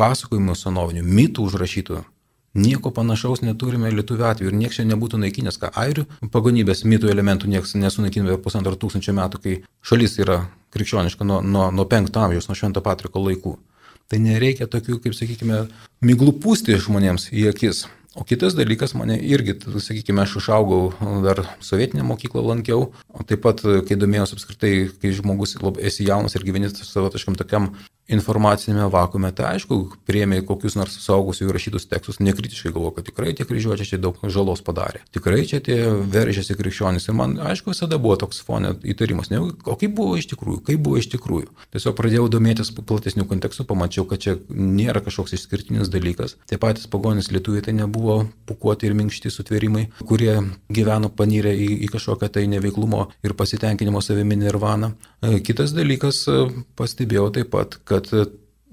pasakojimų 0.00 0.56
senovinių, 0.56 1.04
mitų 1.04 1.44
užrašytų 1.50 2.00
Nieko 2.56 2.88
panašaus 2.94 3.42
neturime 3.44 3.90
lietuvių 3.92 4.24
atveju 4.30 4.50
ir 4.50 4.56
niekas 4.56 4.78
čia 4.78 4.86
nebūtų 4.88 5.20
naikinęs, 5.20 5.58
ką 5.60 5.70
airių 5.76 6.06
pagonybės 6.32 6.86
mitų 6.88 7.10
elementų 7.12 7.50
niekas 7.52 7.74
nesunaikinė 7.76 8.38
pusantro 8.40 8.72
tūkstančio 8.80 9.12
metų, 9.16 9.40
kai 9.42 9.56
šalis 9.84 10.16
yra 10.22 10.38
krikščioniška 10.72 11.26
nuo, 11.28 11.42
nuo, 11.44 11.68
nuo 11.74 11.84
penkto 11.90 12.22
amžiaus, 12.24 12.48
nuo 12.48 12.56
švento 12.56 12.80
Patriko 12.84 13.20
laikų. 13.20 13.56
Tai 14.08 14.20
nereikia 14.22 14.68
tokių, 14.70 15.00
kaip 15.04 15.16
sakykime, 15.18 15.66
miglų 16.06 16.36
pūsti 16.40 16.78
žmonėms 16.80 17.28
į 17.34 17.50
akis. 17.50 17.84
O 18.16 18.24
kitas 18.24 18.54
dalykas, 18.56 18.94
mane 18.96 19.18
irgi, 19.20 19.58
sakykime, 19.84 20.22
aš 20.24 20.38
užaugau, 20.40 20.94
dar 21.26 21.42
sovietinę 21.60 22.06
mokyklą 22.08 22.40
lankiau, 22.46 22.86
o 23.12 23.26
taip 23.28 23.42
pat, 23.44 23.60
kai 23.60 23.98
domėjausi 24.00 24.38
apskritai, 24.38 24.72
kai 25.02 25.12
žmogus 25.12 25.58
esi 25.84 26.06
jaunas 26.08 26.38
ir 26.38 26.46
gyveni 26.46 26.72
savotiškam 26.72 27.36
tokiam 27.36 27.74
informacinėme 28.12 28.86
vakume, 28.92 29.30
tai 29.34 29.56
aišku, 29.56 29.78
priemė 30.06 30.42
kokius 30.46 30.76
nors 30.78 30.94
saugusių 31.02 31.48
įrašytus 31.48 31.88
tekstus, 31.90 32.20
nekritiškai 32.22 32.72
galvo, 32.74 32.92
kad 32.94 33.08
tikrai 33.08 33.34
tie 33.36 33.46
kryžiuočiai 33.48 33.90
čia 33.92 34.00
daug 34.02 34.20
žalos 34.22 34.62
padarė. 34.66 35.02
Tikrai 35.14 35.42
čia 35.48 35.60
tie 35.64 35.78
veržėsi 35.90 36.56
krikščionys. 36.58 37.08
Ir 37.10 37.16
man, 37.18 37.36
aišku, 37.42 37.72
visada 37.74 37.98
buvo 38.02 38.18
toks 38.20 38.42
fonė 38.46 38.74
įtarimas. 38.86 39.30
Ne, 39.32 39.40
o 39.42 39.76
kaip 39.78 39.96
buvo 39.98 40.16
iš 40.20 40.28
tikrųjų, 40.32 40.62
kaip 40.68 40.82
buvo 40.86 41.00
iš 41.00 41.10
tikrųjų. 41.16 41.50
Tiesiog 41.74 41.96
pradėjau 41.98 42.28
domėtis 42.36 42.70
platesnių 42.76 43.26
kontekstų, 43.30 43.66
pamačiau, 43.66 44.06
kad 44.08 44.22
čia 44.22 44.36
nėra 44.50 45.02
kažkoks 45.04 45.34
išskirtinis 45.38 45.90
dalykas. 45.92 46.36
Tie 46.46 46.60
patys 46.62 46.86
pagonys 46.90 47.32
lietuviai 47.34 47.64
tai 47.66 47.74
nebuvo 47.76 48.20
pukuoti 48.46 48.86
ir 48.86 48.94
minkšti 48.98 49.32
sutvėrimai, 49.34 49.88
kurie 50.06 50.38
gyveno 50.70 51.10
panirę 51.10 51.54
į, 51.56 51.68
į 51.86 51.90
kažkokią 51.94 52.30
tai 52.38 52.46
neveiklumo 52.50 53.08
ir 53.26 53.34
pasitenkinimo 53.38 54.02
savimi 54.04 54.38
nirvaną. 54.38 54.92
E, 55.24 55.38
kitas 55.40 55.72
dalykas, 55.72 56.22
e, 56.28 56.38
pastebėjau 56.78 57.30
taip 57.38 57.50
pat, 57.54 57.78
kad 57.88 57.95
kad 57.96 58.12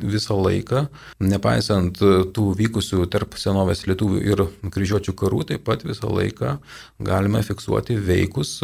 visą 0.01 0.37
laiką, 0.41 0.87
nepaisant 1.21 1.99
tų 2.33 2.45
vykusių 2.57 3.05
tarp 3.13 3.37
senovės 3.39 3.85
lietuvių 3.87 4.21
ir 4.25 4.43
kryžiuočių 4.73 5.13
karų, 5.17 5.43
taip 5.51 5.65
pat 5.67 5.85
visą 5.85 6.09
laiką 6.09 6.57
galime 7.03 7.43
fiksuoti 7.45 7.99
veikus 8.01 8.57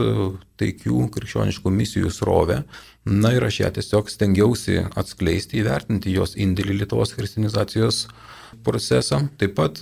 taikių 0.60 1.06
krikščioniškų 1.14 1.74
misijų 1.76 2.12
srovę. 2.14 2.64
Na 3.10 3.32
ir 3.34 3.46
aš 3.46 3.62
ją 3.62 3.70
tiesiog 3.78 4.10
stengiausi 4.12 4.82
atskleisti, 5.00 5.62
įvertinti 5.62 6.12
jos 6.14 6.36
indėlį 6.38 6.82
Lietuvos 6.82 7.14
kristinizacijos 7.16 8.08
procesą. 8.66 9.22
Taip 9.40 9.56
pat 9.58 9.80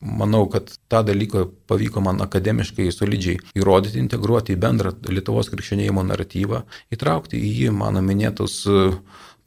manau, 0.00 0.44
kad 0.52 0.70
tą 0.92 1.00
dalyką 1.08 1.46
pavyko 1.70 2.04
man 2.04 2.20
akademiškai 2.22 2.90
solidžiai 2.94 3.40
įrodyti, 3.58 3.98
integruoti 4.00 4.54
į 4.54 4.60
bendrą 4.62 4.94
Lietuvos 5.08 5.50
krikščionėjimo 5.52 6.04
naratyvą, 6.12 6.62
įtraukti 6.94 7.40
į 7.40 7.52
jį 7.64 7.74
mano 7.80 8.04
minėtus 8.04 8.62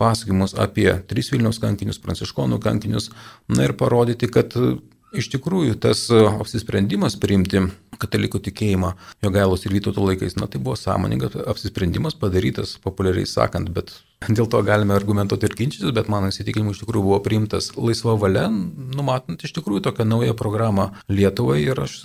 pasakojimus 0.03 0.57
apie 0.59 0.89
tris 1.09 1.31
Vilniaus 1.33 1.61
kankinius, 1.63 2.01
pranciškonų 2.03 2.59
kankinius, 2.63 3.09
na 3.51 3.67
ir 3.67 3.75
parodyti, 3.79 4.29
kad 4.31 4.55
e, 4.59 4.75
iš 5.17 5.29
tikrųjų 5.35 5.77
tas 5.83 6.05
e, 6.11 6.21
apsisprendimas 6.29 7.17
priimti 7.21 7.63
katalikų 8.01 8.41
tikėjimą 8.49 8.93
Jogailos 9.23 9.63
ir 9.63 9.75
Vytauto 9.77 10.03
laikais, 10.03 10.35
na 10.39 10.49
tai 10.51 10.61
buvo 10.63 10.75
sąmoningas 10.79 11.37
apsisprendimas 11.47 12.17
padarytas, 12.19 12.75
populiariai 12.83 13.29
sakant, 13.29 13.71
bet 13.75 13.95
dėl 14.37 14.49
to 14.51 14.61
galime 14.65 14.95
argumentuoti 14.97 15.49
ir 15.49 15.57
ginčytis, 15.59 15.95
bet 15.95 16.11
mano 16.11 16.31
įsitikinimu 16.33 16.75
iš 16.75 16.83
tikrųjų 16.83 17.07
buvo 17.09 17.23
priimtas 17.25 17.71
laisva 17.79 18.17
valia, 18.19 18.49
numatant 18.51 19.43
iš 19.45 19.55
tikrųjų 19.59 19.87
tokią 19.89 20.07
naują 20.09 20.37
programą 20.39 20.91
Lietuvai 21.11 21.61
ir 21.63 21.85
aš 21.85 22.01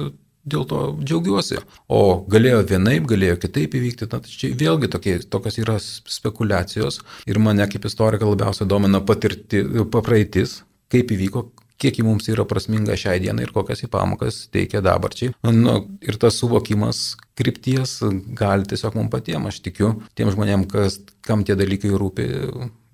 dėl 0.51 0.67
to 0.69 0.81
džiaugiuosi. 1.03 1.63
O 1.93 2.01
galėjo 2.31 2.65
vienaip, 2.73 3.07
galėjo 3.11 3.39
kitaip 3.45 3.77
įvykti, 3.79 4.09
na, 4.13 4.23
tai 4.25 4.33
čia 4.33 4.53
vėlgi 4.59 4.91
tokie, 4.95 5.19
tokios 5.31 5.61
yra 5.63 5.79
spekulacijos 5.83 7.03
ir 7.29 7.41
mane 7.43 7.67
kaip 7.71 7.89
istoriką 7.89 8.33
labiausiai 8.33 8.69
domina 8.69 9.03
patirti, 9.05 9.63
papraeitis, 9.93 10.63
kaip 10.93 11.13
įvyko, 11.15 11.49
kiek 11.79 12.01
į 12.01 12.07
mums 12.07 12.27
yra 12.33 12.45
prasminga 12.49 12.97
šiai 12.99 13.21
dienai 13.23 13.47
ir 13.47 13.55
kokias 13.55 13.85
į 13.87 13.91
pamokas 13.93 14.41
teikia 14.55 14.83
dabarčiai. 14.85 15.35
Nu, 15.47 15.79
ir 16.03 16.19
tas 16.21 16.41
suvokimas 16.41 17.13
krypties 17.39 17.99
gali 18.39 18.67
tiesiog 18.69 18.99
mums 18.99 19.13
patiems, 19.13 19.53
aš 19.53 19.63
tikiu, 19.69 19.93
tiem 20.19 20.33
žmonėm, 20.35 20.67
kas, 20.71 20.99
kam 21.27 21.45
tie 21.47 21.55
dalykai 21.59 21.93
rūpi, 21.95 22.27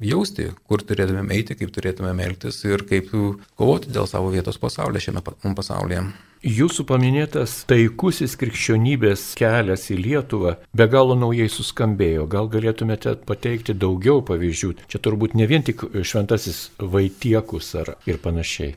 jausti, 0.09 0.51
kur 0.69 0.85
turėtumėm 0.85 1.33
eiti, 1.35 1.57
kaip 1.59 1.73
turėtumėm 1.75 2.23
elgtis 2.27 2.61
ir 2.69 2.85
kaip 2.89 3.11
kovoti 3.59 3.93
dėl 3.95 4.09
savo 4.11 4.31
vietos 4.35 4.61
pasaulyje 4.61 5.09
šiame 5.09 5.25
pasaulyje. 5.57 6.05
Jūsų 6.45 6.85
paminėtas 6.85 7.63
taikusis 7.65 8.35
krikščionybės 8.37 9.23
kelias 9.41 9.87
į 9.89 9.97
Lietuvą 10.03 10.59
be 10.77 10.87
galo 10.93 11.17
naujai 11.17 11.49
suskambėjo. 11.49 12.27
Gal 12.29 12.51
galėtumėte 12.53 13.17
pateikti 13.25 13.73
daugiau 13.73 14.21
pavyzdžių? 14.29 14.75
Čia 14.93 15.01
turbūt 15.01 15.39
ne 15.41 15.49
vien 15.49 15.65
tik 15.65 15.87
šventasis 16.05 16.67
Vaitiekus 16.77 17.73
ar 17.81 17.95
ir 18.05 18.21
panašiai. 18.21 18.75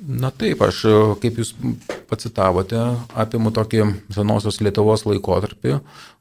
Na 0.00 0.30
taip, 0.32 0.62
aš, 0.64 0.78
kaip 1.20 1.36
jūs 1.36 1.50
pacitavote, 2.08 2.78
apimu 3.20 3.50
tokį 3.52 3.82
senosios 4.14 4.56
Lietuvos 4.64 5.04
laikotarpį 5.04 5.74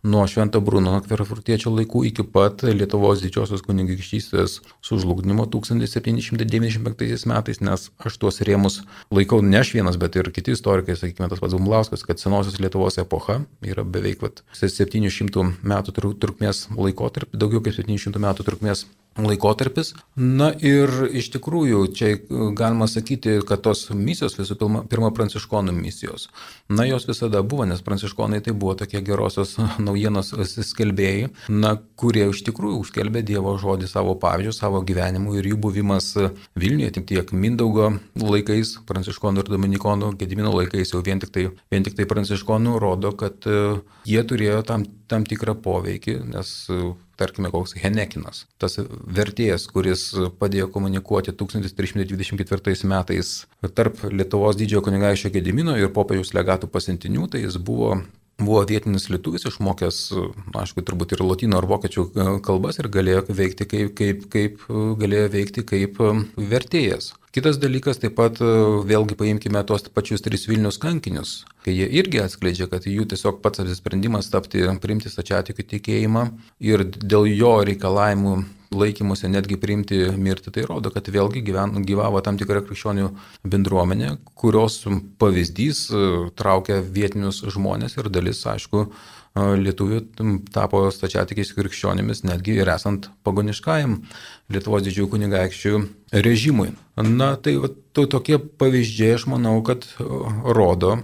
nuo 0.03 0.25
Švento 0.27 0.59
Bruno 0.63 0.97
Akverfurtiečio 0.97 1.71
laikų 1.71 2.03
iki 2.09 2.25
pat 2.27 2.65
Lietuvos 2.67 3.23
didžiosios 3.23 3.63
kunigaikštystės 3.63 4.59
sužlugdymo 4.83 5.47
1795 5.55 7.25
metais, 7.31 7.63
nes 7.63 7.87
aš 8.03 8.19
tuos 8.19 8.43
rėmus 8.43 8.81
laikau 9.15 9.39
ne 9.39 9.63
aš 9.63 9.71
vienas, 9.77 9.95
bet 10.01 10.19
ir 10.19 10.27
kiti 10.35 10.51
istorikai, 10.57 10.99
sakykime, 10.99 11.31
tas 11.31 11.39
pats 11.39 11.55
Bumlauskas, 11.55 12.03
kad 12.03 12.19
senosios 12.19 12.59
Lietuvos 12.59 12.99
epocha 12.99 13.39
yra 13.63 13.87
beveik 13.87 14.19
vat, 14.27 14.43
700 14.59 15.55
metų 15.63 15.95
trukmės 16.19 16.67
laikotarpį, 16.75 17.39
daugiau 17.39 17.63
kaip 17.63 17.79
700 17.79 18.19
metų 18.27 18.43
trukmės 18.51 18.89
laikotarpis. 19.27 19.93
Na 20.15 20.49
ir 20.53 20.91
iš 21.15 21.29
tikrųjų 21.35 21.81
čia 21.95 22.11
galima 22.57 22.87
sakyti, 22.89 23.39
kad 23.47 23.63
tos 23.65 23.87
misijos 23.95 24.37
visų 24.39 24.57
pirma, 24.59 24.83
pirma 24.89 25.11
pranciškonų 25.15 25.73
misijos. 25.75 26.27
Na 26.69 26.85
jos 26.87 27.07
visada 27.09 27.41
buvo, 27.43 27.65
nes 27.69 27.83
pranciškonai 27.85 28.41
tai 28.45 28.53
buvo 28.53 28.75
tokie 28.79 29.01
gerosios 29.05 29.55
naujienos 29.87 30.33
skelbėjai, 30.69 31.29
na, 31.49 31.75
kurie 31.99 32.27
iš 32.29 32.43
tikrųjų 32.47 32.83
užkelbė 32.83 33.23
Dievo 33.27 33.55
žodį 33.59 33.89
savo 33.91 34.15
pavyzdžių, 34.21 34.55
savo 34.55 34.81
gyvenimu 34.85 35.35
ir 35.39 35.51
jų 35.51 35.59
buvimas 35.61 36.11
Vilniuje 36.59 36.93
tik 36.99 37.09
tiek 37.09 37.33
Mindaugo 37.35 37.91
laikais, 38.19 38.77
pranciškonų 38.89 39.43
ir 39.43 39.51
dominikonų, 39.53 40.13
Gedimino 40.19 40.53
laikais 40.55 40.93
jau 40.93 41.03
vien 41.05 41.21
tik 41.21 41.33
tai, 41.35 41.49
vien 41.71 41.85
tik 41.85 41.97
tai 41.97 42.07
pranciškonų 42.09 42.79
rodo, 42.81 43.13
kad 43.17 43.45
jie 44.07 44.23
turėjo 44.23 44.63
tam, 44.67 44.85
tam 45.09 45.27
tikrą 45.27 45.57
poveikį, 45.63 46.19
nes 46.33 46.55
tarkime, 47.19 47.51
koks 47.53 47.75
Henekinas, 47.79 48.45
tas 48.61 48.79
vertėjas, 49.19 49.67
kuris 49.71 50.05
padėjo 50.39 50.69
komunikuoti 50.73 51.35
1324 51.35 52.89
metais 52.89 53.33
tarp 53.75 54.05
Lietuvos 54.09 54.59
didžiojo 54.59 54.87
kunigaikščio 54.87 55.33
Gedimino 55.35 55.75
ir 55.77 55.91
popiežiaus 55.95 56.33
legatų 56.37 56.71
pasintinių, 56.71 57.27
tai 57.33 57.43
jis 57.45 57.59
buvo 57.59 57.97
buvo 58.39 58.63
vietinis 58.67 59.09
lietuvis, 59.11 59.45
išmokęs, 59.49 60.01
aišku, 60.61 60.83
turbūt 60.87 61.15
ir 61.15 61.23
latino 61.25 61.59
ar 61.59 61.67
vokiečių 61.69 62.05
kalbas 62.45 62.79
ir 62.79 62.89
galėjo 62.91 63.25
veikti 63.29 63.67
kaip, 63.69 63.95
kaip, 63.99 64.27
kaip, 64.33 64.67
galėjo 64.99 65.31
veikti 65.35 65.65
kaip 65.67 65.99
vertėjas. 66.37 67.13
Kitas 67.35 67.59
dalykas, 67.61 67.99
taip 68.01 68.15
pat 68.17 68.39
vėlgi 68.41 69.13
paimkime 69.19 69.61
tuos 69.69 69.83
pačius 69.93 70.23
tris 70.25 70.47
Vilnius 70.49 70.79
kankinius, 70.81 71.43
kai 71.61 71.75
jie 71.75 71.85
irgi 72.01 72.23
atskleidžia, 72.23 72.65
kad 72.71 72.87
jų 72.89 73.05
tiesiog 73.11 73.43
pats 73.43 73.61
apsisprendimas 73.61 74.31
tapti, 74.33 74.63
priimti 74.81 75.11
stačiatikių 75.13 75.67
tikėjimą 75.75 76.23
ir 76.71 76.87
dėl 76.89 77.29
jo 77.29 77.53
reikalavimų 77.69 78.39
laikymuose 78.75 79.29
netgi 79.31 79.57
priimti 79.59 80.01
mirtį, 80.13 80.53
tai 80.55 80.65
rodo, 80.69 80.91
kad 80.93 81.07
vėlgi 81.09 81.41
gyven, 81.45 81.79
gyvavo 81.87 82.21
tam 82.25 82.37
tikra 82.39 82.61
krikščionių 82.65 83.09
bendruomenė, 83.49 84.17
kurios 84.37 84.81
pavyzdys 85.21 85.87
traukia 86.39 86.81
vietinius 86.83 87.41
žmonės 87.49 87.97
ir 87.97 88.11
dalis, 88.13 88.43
aišku, 88.49 88.87
lietuvių 89.37 90.01
tapo 90.53 90.87
stačiatikiais 90.91 91.53
krikščionimis 91.53 92.23
netgi 92.25 92.57
ir 92.59 92.71
esant 92.73 93.11
pagoniškajam 93.23 93.99
Lietuvos 94.49 94.81
didžiųjų 94.87 95.11
kunigaikščių 95.11 95.79
režimui. 96.25 96.71
Na 96.97 97.35
tai 97.37 97.53
to, 97.93 98.07
tokie 98.09 98.39
pavyzdžiai 98.39 99.19
aš 99.19 99.27
manau, 99.29 99.59
kad 99.65 99.85
rodo, 99.99 100.97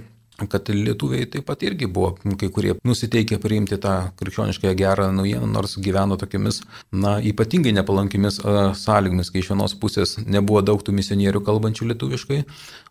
kad 0.52 0.70
lietuviai 0.70 1.28
taip 1.32 1.46
pat 1.48 1.64
irgi 1.64 1.88
buvo 1.88 2.16
kai 2.40 2.50
kurie 2.54 2.74
nusiteikę 2.88 3.40
priimti 3.42 3.78
tą 3.82 3.96
krikščionišką 4.20 4.74
gerą 4.78 5.08
naujieną, 5.16 5.48
nors 5.48 5.78
gyveno 5.80 6.18
tokiamis, 6.20 6.62
na, 6.92 7.18
ypatingai 7.24 7.74
nepalankimis 7.78 8.42
sąlygomis, 8.82 9.32
kai 9.32 9.44
iš 9.44 9.54
vienos 9.54 9.78
pusės 9.80 10.18
nebuvo 10.26 10.64
daug 10.66 10.84
tų 10.84 10.96
misionierių 11.00 11.44
kalbančių 11.46 11.90
lietuviškai, 11.94 12.44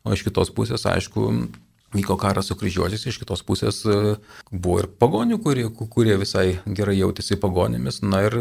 o 0.04 0.16
iš 0.16 0.24
kitos 0.28 0.52
pusės, 0.56 0.86
aišku, 0.88 1.28
vyko 1.94 2.16
karas 2.18 2.48
su 2.50 2.56
kryžiuočiais, 2.58 3.06
iš 3.06 3.20
kitos 3.22 3.44
pusės 3.46 3.82
buvo 4.50 4.80
ir 4.82 4.88
pagonių, 5.00 5.38
kurie, 5.44 5.68
kurie 5.70 6.16
visai 6.20 6.58
gerai 6.66 6.96
jautėsi 6.98 7.38
pagonimis, 7.40 8.00
na 8.02 8.24
ir 8.26 8.40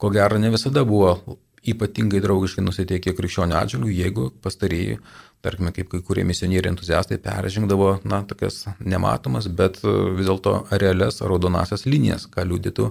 ko 0.00 0.12
gero 0.14 0.38
ne 0.40 0.52
visada 0.54 0.86
buvo 0.88 1.38
ypatingai 1.64 2.20
draugiškai 2.20 2.64
nusiteikę 2.64 3.14
krikščionių 3.16 3.56
atžvilgių, 3.56 3.92
jeigu 3.96 4.26
pastarėjai, 4.44 4.98
tarkime, 5.44 5.72
kaip 5.76 5.90
kai 5.92 6.00
kurie 6.06 6.24
misionieriai 6.26 6.72
entuziastai 6.72 7.20
peržengdavo, 7.22 7.98
na, 8.08 8.22
tokias 8.28 8.64
nematomas, 8.80 9.48
bet 9.60 9.80
e, 9.84 9.92
vis 10.18 10.30
dėlto 10.30 10.56
realias 10.72 11.20
raudonasias 11.24 11.86
linijas, 11.88 12.26
ką 12.32 12.46
liūdytų 12.48 12.90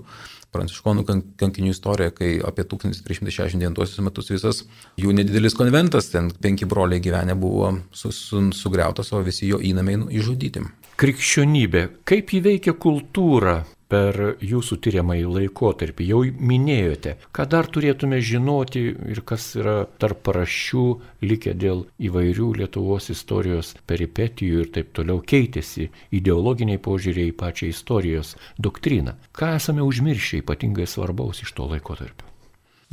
pranciškonų 0.53 1.05
kankinių 1.41 1.73
istorija, 1.73 2.13
kai 2.13 2.35
apie 2.45 2.65
1369 2.69 4.05
metus 4.05 4.29
visas 4.29 4.63
jų 5.01 5.15
nedidelis 5.17 5.57
konventas, 5.57 6.11
ten 6.13 6.29
penki 6.43 6.69
broliai 6.69 7.01
gyvenę 7.03 7.35
buvo 7.39 7.73
su, 7.91 8.13
su, 8.13 8.43
sugriautas, 8.53 9.09
o 9.13 9.23
visi 9.25 9.49
jo 9.49 9.57
įnamiai 9.57 10.03
nu, 10.03 10.11
išžudyti. 10.13 10.63
Krikščionybė, 11.01 11.87
kaip 12.05 12.35
įveikia 12.37 12.75
kultūrą 12.77 13.63
per 13.93 14.17
jūsų 14.41 14.79
tyriamąjį 14.81 15.25
laikotarpį. 15.37 16.07
Jau 16.09 16.23
minėjote, 16.51 17.15
ką 17.35 17.45
dar 17.51 17.69
turėtume 17.69 18.17
žinoti 18.25 18.85
ir 19.13 19.21
kas 19.27 19.51
yra 19.59 19.83
tarp 20.01 20.23
paraščių 20.25 20.85
likę 21.21 21.53
dėl 21.61 21.85
įvairių 22.09 22.49
Lietuvos 22.63 23.11
istorijos 23.13 23.75
peripetijų 23.89 24.65
ir 24.65 24.73
taip 24.73 24.93
toliau 24.97 25.21
keitėsi 25.21 25.91
ideologiniai 26.15 26.81
požiūriai 26.81 27.29
į 27.29 27.37
pačią 27.37 27.69
istorijos 27.69 28.35
doktriną. 28.57 29.17
Ką 29.37 29.55
esame 29.59 29.85
užmiršę 29.85 30.41
ypatingai 30.41 30.89
svarbaus 30.89 31.45
iš 31.45 31.53
to 31.53 31.69
laikotarpio? 31.69 32.33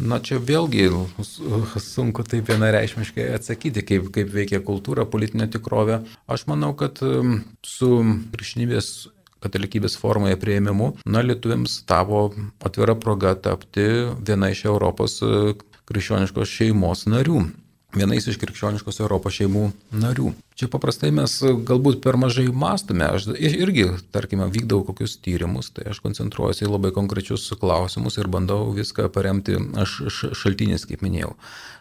Na 0.01 0.17
čia 0.25 0.39
vėlgi 0.41 0.87
sunku 1.85 2.25
taip 2.25 2.49
vienareišmiškai 2.49 3.27
atsakyti, 3.37 3.85
kaip, 3.85 4.09
kaip 4.15 4.31
veikia 4.33 4.61
kultūra, 4.65 5.05
politinė 5.05 5.51
tikrovė. 5.53 6.01
Aš 6.31 6.47
manau, 6.49 6.73
kad 6.79 7.03
um, 7.05 7.43
su 7.67 7.91
krikščionybės 8.33 9.11
katalikybės 9.45 9.97
formoje 10.01 10.39
prieimimu, 10.41 10.93
na, 11.07 11.25
lietuviams 11.25 11.81
tavo 11.89 12.29
atvira 12.65 12.97
proga 13.01 13.35
tapti 13.35 13.89
viena 14.21 14.53
iš 14.53 14.67
Europos 14.71 15.21
uh, 15.27 15.53
krikščioniškos 15.91 16.57
šeimos 16.61 17.09
narių 17.11 17.45
vienais 17.97 18.27
iš 18.29 18.39
krikščioniškos 18.41 19.01
Europos 19.03 19.35
šeimų 19.37 19.65
narių. 19.99 20.33
Čia 20.59 20.69
paprastai 20.71 21.11
mes 21.15 21.33
galbūt 21.67 22.01
per 22.05 22.19
mažai 22.21 22.47
mąstome. 22.53 23.07
Aš 23.07 23.31
irgi, 23.35 23.89
tarkime, 24.15 24.47
vykdau 24.53 24.85
kokius 24.87 25.17
tyrimus, 25.23 25.73
tai 25.75 25.89
aš 25.91 26.03
koncentruojuosi 26.05 26.67
į 26.67 26.71
labai 26.71 26.93
konkrečius 26.95 27.49
klausimus 27.61 28.19
ir 28.21 28.31
bandau 28.31 28.71
viską 28.77 29.09
paremti 29.15 29.59
aš 29.81 29.99
šaltinis, 30.39 30.87
kaip 30.89 31.03
minėjau. 31.07 31.35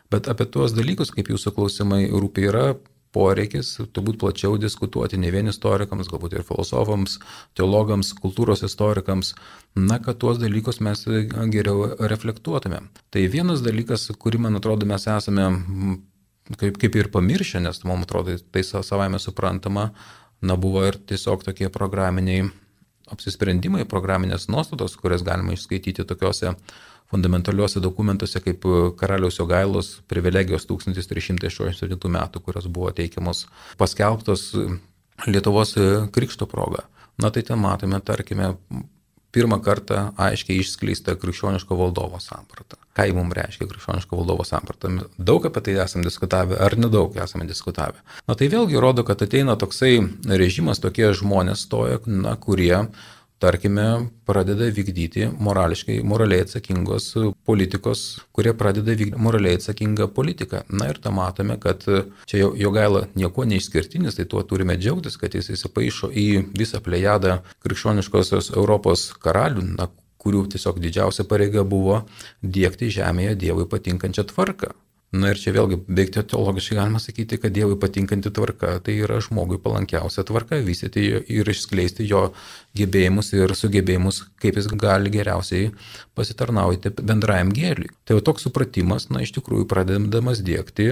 Bet 0.09 0.29
apie 0.31 0.47
tuos 0.49 0.73
dalykus, 0.73 1.13
kaip 1.13 1.29
jūsų 1.29 1.53
klausimai 1.53 2.07
rūpi, 2.09 2.47
yra 2.49 2.65
poreikis 3.15 3.71
turbūt 3.93 4.19
plačiau 4.21 4.57
diskutuoti 4.61 5.17
ne 5.17 5.31
vien 5.33 5.49
istorikams, 5.49 6.09
galbūt 6.11 6.37
ir 6.37 6.45
filosofams, 6.45 7.17
teologams, 7.57 8.13
kultūros 8.21 8.63
istorikams, 8.67 9.33
na, 9.75 9.99
kad 10.03 10.19
tuos 10.21 10.39
dalykus 10.41 10.81
mes 10.85 11.05
geriau 11.53 11.89
reflektuotume. 12.11 12.83
Tai 13.09 13.25
vienas 13.33 13.65
dalykas, 13.65 14.09
kurį, 14.21 14.43
man 14.45 14.61
atrodo, 14.61 14.87
mes 14.89 15.07
esame 15.09 15.49
kaip, 16.57 16.79
kaip 16.81 16.97
ir 16.97 17.11
pamiršę, 17.13 17.61
nes 17.65 17.83
man 17.87 18.05
atrodo, 18.05 18.37
tai 18.53 18.65
savaime 18.65 19.21
suprantama, 19.21 19.89
na, 20.41 20.55
buvo 20.55 20.85
ir 20.87 20.97
tiesiog 21.09 21.43
tokie 21.49 21.69
programiniai 21.73 22.49
apsisprendimai, 23.13 23.85
programinės 23.89 24.47
nuostatos, 24.51 24.97
kurias 24.99 25.25
galima 25.25 25.55
išskaityti 25.55 26.05
tokiuose 26.07 26.53
fundamentaliuose 27.09 27.81
dokumentuose 27.81 28.41
kaip 28.45 28.65
e, 28.65 28.81
karaliaus 28.99 29.39
Jogailos 29.39 29.89
privilegijos 30.11 30.67
1367 30.69 32.13
metų, 32.15 32.43
kurios 32.45 32.69
buvo 32.69 32.93
teikiamos 32.95 33.47
paskelbtos 33.81 34.51
e, 34.53 34.69
Lietuvos 35.27 35.75
e, 35.75 35.89
krikšto 36.15 36.47
proga. 36.47 36.85
Na 37.19 37.33
tai 37.35 37.43
ten 37.43 37.59
matome, 37.59 37.99
tarkime, 38.05 38.53
pirmą 39.36 39.59
kartą 39.62 40.09
aiškiai 40.17 40.59
išskleista 40.63 41.15
krikščioniško 41.19 41.77
valdovo 41.77 42.19
samprata. 42.24 42.79
Ką 42.98 43.05
jį 43.07 43.15
mums 43.17 43.36
reiškia 43.38 43.67
krikščioniško 43.69 44.17
valdovo 44.19 44.45
samprata? 44.48 44.91
Daug 45.17 45.45
apie 45.50 45.63
tai 45.65 45.77
esame 45.83 46.07
diskutavę, 46.07 46.57
ar 46.59 46.75
nedaug 46.79 47.15
esame 47.21 47.48
diskutavę. 47.50 48.01
Na 48.27 48.36
tai 48.39 48.50
vėlgi 48.51 48.81
rodo, 48.81 49.05
kad 49.07 49.21
ateina 49.25 49.55
toksai 49.59 50.00
režimas, 50.41 50.81
tokie 50.81 51.12
žmonės 51.13 51.67
stoja, 51.67 52.01
na, 52.09 52.36
kurie 52.41 52.88
tarkime, 53.39 53.86
pradeda 54.27 54.67
vykdyti 54.75 55.29
morališkai, 55.39 56.00
moraliai 56.03 56.43
atsakingos 56.46 57.13
politikos, 57.48 58.03
kurie 58.36 58.53
pradeda 58.58 58.96
vykdyti 58.96 59.22
moraliai 59.22 59.60
atsakingą 59.60 60.10
politiką. 60.15 60.65
Na 60.69 60.89
ir 60.91 61.00
tą 61.03 61.13
matome, 61.15 61.60
kad 61.62 61.86
čia 62.29 62.43
jo, 62.43 62.51
jo 62.60 62.74
gaila 62.75 63.05
nieko 63.15 63.48
neišskirtinis, 63.48 64.19
tai 64.19 64.27
tuo 64.29 64.43
turime 64.43 64.77
džiaugtis, 64.79 65.17
kad 65.22 65.36
jis 65.36 65.53
įsipaišo 65.55 66.12
į 66.12 66.27
visą 66.58 66.84
plejadą 66.84 67.39
krikščioniškosios 67.63 68.53
Europos 68.58 69.10
karalių, 69.24 69.65
na, 69.79 69.89
kurių 70.19 70.43
tiesiog 70.51 70.81
didžiausia 70.84 71.24
pareiga 71.29 71.63
buvo 71.63 72.01
dėkti 72.43 72.91
žemėje 72.91 73.38
Dievui 73.39 73.67
patinkančią 73.72 74.27
tvarką. 74.34 74.74
Na 75.09 75.31
ir 75.33 75.39
čia 75.41 75.49
vėlgi, 75.55 75.79
beigti 75.89 76.21
teologiškai 76.21 76.75
galima 76.77 76.99
sakyti, 77.01 77.39
kad 77.41 77.53
Dievui 77.55 77.79
patinkanti 77.81 78.29
tvarka 78.29 78.75
tai 78.85 78.99
yra 79.01 79.17
žmogui 79.25 79.57
palankiausia 79.63 80.21
tvarka, 80.27 80.59
vystyti 80.61 81.07
ir 81.25 81.49
išskleisti 81.49 82.05
jo 82.05 82.27
gebėjimus 82.77 83.33
ir 83.33 83.55
sugebėjimus, 83.57 84.21
kaip 84.37 84.59
jis 84.61 84.69
gali 84.69 85.09
geriausiai 85.13 85.71
pasitarnauti 86.13 86.93
bendrajam 87.01 87.49
gėliui. 87.57 87.89
Tai 88.05 88.19
jau 88.19 88.25
toks 88.29 88.45
supratimas, 88.45 89.09
na 89.09 89.25
iš 89.25 89.33
tikrųjų 89.39 89.65
pradedamas 89.71 90.43
dėkti 90.45 90.91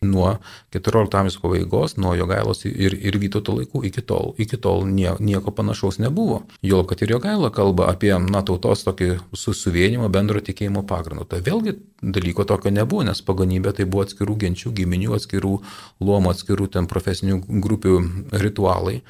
nuo 0.00 0.38
14 0.70 1.18
amžiaus 1.18 1.40
pabaigos, 1.42 1.96
nuo 1.96 2.14
Jogailos 2.14 2.62
ir, 2.64 2.94
ir 2.94 3.18
Vytauto 3.18 3.56
laikų 3.56 3.82
iki 3.88 4.02
tol. 4.06 4.34
Iki 4.38 4.60
tol 4.62 4.84
nie, 4.86 5.10
nieko 5.18 5.50
panašaus 5.50 5.98
nebuvo. 5.98 6.44
Jo, 6.62 6.84
kad 6.86 7.02
ir 7.02 7.10
Jogaila 7.16 7.50
kalba 7.54 7.88
apie 7.90 8.12
na, 8.22 8.44
tautos 8.46 8.84
tokį 8.86 9.16
susivienimą 9.34 10.10
bendro 10.14 10.42
tikėjimo 10.44 10.84
pagrindu. 10.86 11.26
Tai 11.26 11.42
vėlgi 11.42 11.74
dalyko 12.02 12.46
tokio 12.46 12.70
nebuvo, 12.70 13.02
nes 13.08 13.22
pagonybė 13.26 13.74
tai 13.74 13.88
buvo 13.90 14.06
atskirų 14.06 14.38
genčių, 14.44 14.74
giminių, 14.78 15.16
atskirų 15.18 15.56
luomų, 15.98 16.34
atskirų 16.36 16.70
ten 16.78 16.86
profesinių 16.86 17.42
grupių 17.48 17.98
ritualai, 18.38 19.00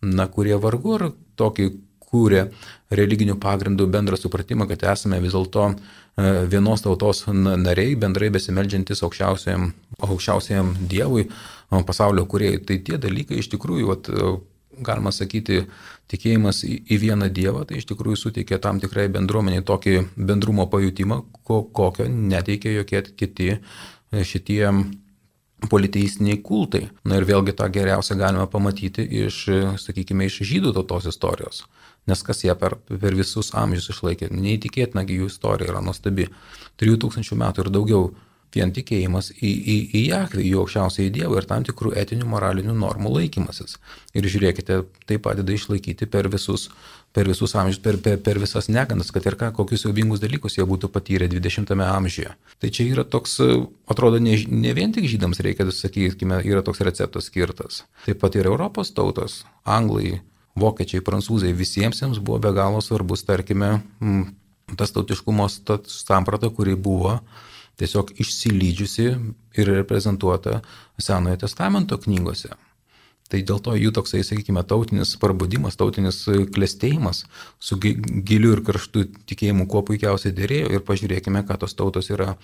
na, 0.00 0.30
kurie 0.32 0.56
vargu 0.56 0.96
ar 0.96 1.10
tokį 1.36 1.70
kūrė 2.08 2.48
religinių 2.88 3.36
pagrindų 3.36 3.84
bendrą 3.92 4.16
supratimą, 4.16 4.64
kad 4.70 4.86
esame 4.94 5.20
vis 5.20 5.36
dėlto 5.36 5.74
vienos 6.50 6.82
tautos 6.82 7.24
nariai, 7.30 7.94
bendrai 7.94 8.30
besimeldžiantis 8.34 9.04
aukščiausiam, 9.06 9.68
aukščiausiam 10.02 10.74
Dievui, 10.90 11.28
pasaulio 11.86 12.26
kuriejai. 12.26 12.62
Tai 12.66 12.78
tie 12.86 12.98
dalykai 12.98 13.38
iš 13.38 13.50
tikrųjų, 13.54 13.90
vat, 13.92 14.10
galima 14.84 15.12
sakyti, 15.14 15.62
tikėjimas 16.10 16.62
į, 16.66 16.78
į 16.90 16.98
vieną 17.04 17.28
Dievą, 17.34 17.64
tai 17.68 17.80
iš 17.80 17.88
tikrųjų 17.90 18.18
suteikia 18.22 18.58
tam 18.62 18.80
tikrai 18.82 19.08
bendruomeniai 19.12 19.64
tokį 19.66 19.96
bendrumo 20.16 20.68
pajutimą, 20.70 21.22
ko, 21.44 21.62
kokio 21.74 22.08
neteikia 22.08 22.78
jokie 22.78 23.02
kiti 23.18 23.50
e, 23.54 23.60
šitie 24.24 24.62
politeistiniai 25.66 26.38
kultai. 26.44 26.86
Na 27.08 27.18
ir 27.18 27.26
vėlgi 27.28 27.56
tą 27.58 27.66
geriausia 27.74 28.14
galima 28.18 28.46
pamatyti 28.50 29.02
iš, 29.24 29.42
sakykime, 29.82 30.28
iš 30.30 30.42
žydų 30.46 30.76
tautos 30.76 31.10
istorijos 31.10 31.64
nes 32.08 32.22
kas 32.24 32.44
ją 32.44 32.54
per, 32.58 32.78
per 32.88 33.16
visus 33.16 33.52
amžius 33.58 33.90
išlaikė. 33.92 34.30
Neįtikėtina, 34.32 35.04
jų 35.04 35.28
istorija 35.28 35.74
yra 35.74 35.84
nuostabi. 35.84 36.28
3000 36.80 37.36
metų 37.42 37.64
ir 37.64 37.70
daugiau 37.74 38.04
vien 38.54 38.72
tikėjimas 38.72 39.30
į, 39.34 39.50
į, 39.50 39.76
į 39.98 40.02
Jahvį, 40.08 40.44
į 40.48 40.52
aukščiausiąjį 40.62 41.10
Dievą 41.18 41.40
ir 41.40 41.48
tam 41.50 41.66
tikrų 41.68 41.92
etinių 42.00 42.28
moralinių 42.32 42.76
normų 42.80 43.12
laikymasis. 43.18 43.76
Ir 44.16 44.28
žiūrėkite, 44.32 44.80
tai 45.08 45.18
padeda 45.24 45.52
išlaikyti 45.52 46.08
per 46.08 46.30
visus, 46.32 46.68
per 47.12 47.26
visus 47.28 47.54
amžius, 47.56 47.80
per, 47.82 47.96
per, 48.02 48.18
per 48.22 48.38
visas 48.38 48.68
negandas, 48.68 49.10
kad 49.14 49.24
ir 49.26 49.36
ką, 49.40 49.50
kokius 49.56 49.84
siaubingus 49.84 50.20
dalykus 50.22 50.58
jie 50.58 50.66
būtų 50.68 50.90
patyrę 50.92 51.28
20-ame 51.32 51.86
amžiuje. 51.88 52.34
Tai 52.60 52.70
čia 52.74 52.86
yra 52.92 53.04
toks, 53.08 53.38
atrodo, 53.90 54.20
ne, 54.22 54.36
ne 54.48 54.74
vien 54.76 54.92
tik 54.94 55.08
žydams 55.10 55.40
reikia, 55.44 55.66
sakykime, 55.72 56.42
yra 56.46 56.62
toks 56.66 56.84
receptas 56.84 57.30
skirtas. 57.30 57.82
Taip 58.06 58.20
pat 58.22 58.36
ir 58.38 58.50
Europos 58.50 58.92
tautos, 58.94 59.40
anglai, 59.64 60.20
vokiečiai, 60.58 61.04
prancūzai, 61.04 61.54
visiems 61.56 62.02
jiems 62.02 62.20
buvo 62.20 62.40
be 62.44 62.52
galo 62.54 62.82
svarbus, 62.84 63.24
tarkime, 63.26 63.78
tas 64.76 64.92
tautiškumo 64.94 65.48
samprata, 65.48 66.52
kuri 66.54 66.76
buvo 66.76 67.18
tiesiog 67.78 68.16
išsilydžiusi 68.18 69.10
ir 69.58 69.68
reprezentuota 69.70 70.60
Senojo 70.98 71.38
testamento 71.44 71.98
knygose. 72.02 72.50
Tai 73.28 73.40
dėl 73.44 73.60
to 73.60 73.74
jų 73.76 73.92
toksai, 73.92 74.22
sakykime, 74.24 74.62
tautinis 74.64 75.12
parbudimas, 75.20 75.76
tautinis 75.76 76.22
klėstėjimas 76.54 77.24
su 77.60 77.76
giliu 77.78 78.54
ir 78.54 78.62
karštu 78.64 79.04
tikėjimu 79.28 79.66
kuo 79.68 79.82
puikiausiai 79.84 80.32
dėrėjo 80.36 80.72
ir 80.72 80.84
pažiūrėkime, 80.88 81.44
ką 81.48 81.58
tos 81.60 81.76
tautos 81.76 82.08
yra, 82.14 82.34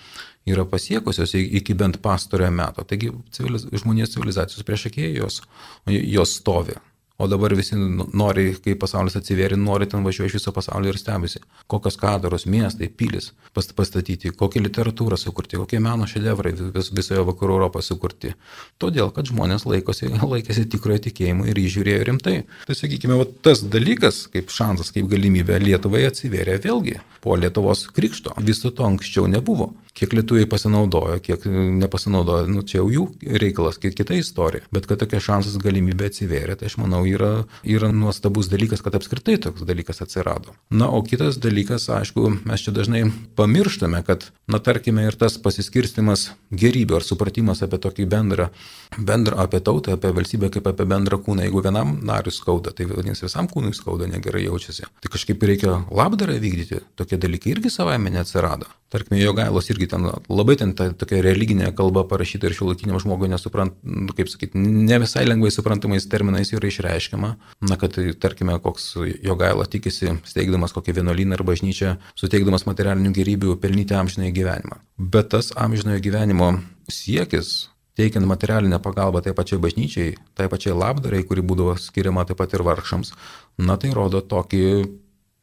yra 0.45 0.67
pasiekusios 0.69 1.33
iki 1.41 1.77
bent 1.77 1.97
pastarojo 2.05 2.53
meto. 2.53 2.85
Taigi 2.85 3.09
civiliz, 3.33 3.65
žmonijos 3.73 4.13
civilizacijos 4.13 4.67
priešakėjai 4.67 5.15
jos, 5.17 5.41
jos 5.89 6.37
stovi. 6.37 6.77
O 7.17 7.27
dabar 7.31 7.53
visi 7.55 7.77
nori, 7.79 8.49
kai 8.59 8.73
pasaulis 8.75 9.15
atsivėrė, 9.15 9.55
nori 9.55 9.87
ten 9.87 10.03
važiuoti 10.03 10.33
iš 10.33 10.33
viso 10.35 10.51
pasaulio 10.51 10.91
ir 10.91 10.97
stebisi. 10.99 11.39
Kokios 11.71 11.95
kadaros, 12.01 12.43
miestai, 12.51 12.89
pilis 12.91 13.29
pastatyti, 13.55 14.33
kokią 14.35 14.59
literatūrą 14.65 15.15
sukurti, 15.19 15.55
kokie 15.61 15.79
meno 15.79 16.09
šedevrai 16.11 16.51
vis, 16.75 16.91
visoje 16.91 17.23
vakarų 17.29 17.55
Europoje 17.55 17.87
sukurti. 17.87 18.33
Todėl, 18.83 19.13
kad 19.15 19.31
žmonės 19.31 19.63
laikosi, 19.63 20.11
laikėsi 20.33 20.67
tikrojo 20.75 21.05
tikėjimo 21.07 21.47
ir 21.47 21.63
jį 21.63 21.71
žiūrėjo 21.77 22.03
rimtai. 22.11 22.35
Tai 22.67 22.79
sakykime, 22.81 23.15
va, 23.21 23.29
tas 23.47 23.63
dalykas, 23.63 24.25
kaip 24.35 24.51
šansas, 24.51 24.91
kaip 24.95 25.07
galimybė 25.11 25.61
Lietuvai 25.63 26.03
atsivėrė 26.09 26.59
vėlgi 26.67 26.99
po 27.23 27.39
Lietuvos 27.39 27.87
krikšto. 27.95 28.35
Viso 28.43 28.75
to 28.75 28.83
anksčiau 28.91 29.31
nebuvo. 29.31 29.71
Kiek 29.95 30.11
lietuviai 30.11 30.43
pasinaudojo, 30.51 31.21
kiek 31.23 31.45
nepasinaudojo, 31.79 32.49
nu, 32.51 32.65
čia 32.67 32.81
jau 32.81 32.89
jų 32.91 33.03
reikalas, 33.39 33.77
kita 33.79 34.17
istorija. 34.19 34.65
Bet 34.75 34.89
kad 34.89 34.99
tokia 34.99 35.21
šansas 35.23 35.55
galimybė 35.63 36.09
atsivėrė, 36.09 36.57
tai 36.59 36.67
aš 36.67 36.75
manau 36.81 37.05
yra, 37.07 37.45
yra 37.63 37.93
nuostabus 37.95 38.49
dalykas, 38.51 38.83
kad 38.83 38.97
apskritai 38.99 39.37
toks 39.45 39.63
dalykas 39.63 40.03
atsirado. 40.03 40.51
Na, 40.67 40.89
o 40.91 40.99
kitas 41.05 41.39
dalykas, 41.39 41.87
aišku, 41.95 42.27
mes 42.43 42.65
čia 42.65 42.75
dažnai 42.75 43.05
pamirštame, 43.39 44.03
kad, 44.03 44.27
na, 44.51 44.59
tarkime, 44.59 45.07
ir 45.07 45.15
tas 45.15 45.39
pasiskirstimas 45.39 46.27
gerybių 46.51 46.99
ar 46.99 47.07
supratimas 47.07 47.63
apie 47.63 47.79
tokį 47.87 48.09
bendrą, 48.11 48.49
bendrą 48.99 49.39
apie 49.47 49.63
tautą, 49.63 49.95
apie 49.95 50.11
valstybę 50.11 50.51
kaip 50.57 50.67
apie 50.73 50.89
bendrą 50.91 51.23
kūną. 51.23 51.47
Jeigu 51.47 51.63
vienam 51.63 52.01
nariui 52.03 52.35
skauda, 52.35 52.75
tai 52.75 52.91
vadinasi 52.91 53.29
visam 53.29 53.47
kūnui 53.47 53.71
skauda, 53.71 54.11
negerai 54.11 54.43
jaučiasi. 54.49 54.91
Tai 54.99 55.15
kažkaip 55.15 55.47
reikia 55.47 55.85
labdarą 55.87 56.35
vykdyti, 56.43 56.83
tokie 56.99 57.15
dalykai 57.15 57.55
irgi 57.55 57.71
savaime 57.71 58.11
neatsirado. 58.11 58.67
Tarkime, 58.91 59.17
jo 59.19 59.33
gailos 59.35 59.67
irgi 59.73 59.84
ten 59.91 60.09
labai 60.29 60.57
ten 60.59 60.73
ta, 60.77 60.89
tokia 60.95 61.21
religinė 61.25 61.69
kalba 61.77 62.05
parašyta 62.09 62.49
ir 62.49 62.57
šiuolaikiniam 62.57 62.99
žmogui 63.03 63.29
nesuprant, 63.31 63.75
nu, 63.83 64.09
kaip 64.17 64.31
sakyti, 64.31 64.57
ne 64.57 64.99
visai 65.03 65.25
lengvai 65.27 65.51
suprantamais 65.53 66.07
terminais 66.09 66.53
yra 66.53 66.71
išreikšta 66.71 66.95
reiškiama, 66.95 67.35
na, 67.69 67.77
kad, 67.79 67.97
tarkime, 68.21 68.57
koks 68.63 68.95
jo 69.23 69.35
gaila 69.39 69.67
tikisi, 69.69 70.15
steigdamas 70.27 70.75
kokią 70.75 70.95
vienuolyną 70.99 71.37
ar 71.37 71.45
bažnyčią, 71.47 71.95
suteikdamas 72.19 72.67
materialinių 72.69 73.13
gerybių, 73.15 73.55
pelnyti 73.61 73.95
amžinąjį 73.97 74.33
gyvenimą. 74.35 74.81
Bet 74.97 75.31
tas 75.35 75.51
amžinojo 75.55 76.01
gyvenimo 76.03 76.51
siekis, 76.91 77.69
teikiant 77.97 78.27
materialinę 78.27 78.79
pagalbą 78.83 79.23
tai 79.23 79.35
pačiai 79.37 79.61
bažnyčiai, 79.63 80.15
tai 80.35 80.49
pačiai 80.51 80.75
labdarai, 80.75 81.23
kuri 81.27 81.45
būdavo 81.45 81.77
skiriama 81.79 82.25
taip 82.27 82.39
pat 82.41 82.53
ir 82.55 82.65
vargšams, 82.65 83.13
na 83.63 83.79
tai 83.81 83.93
rodo 83.95 84.21
tokį 84.21 84.65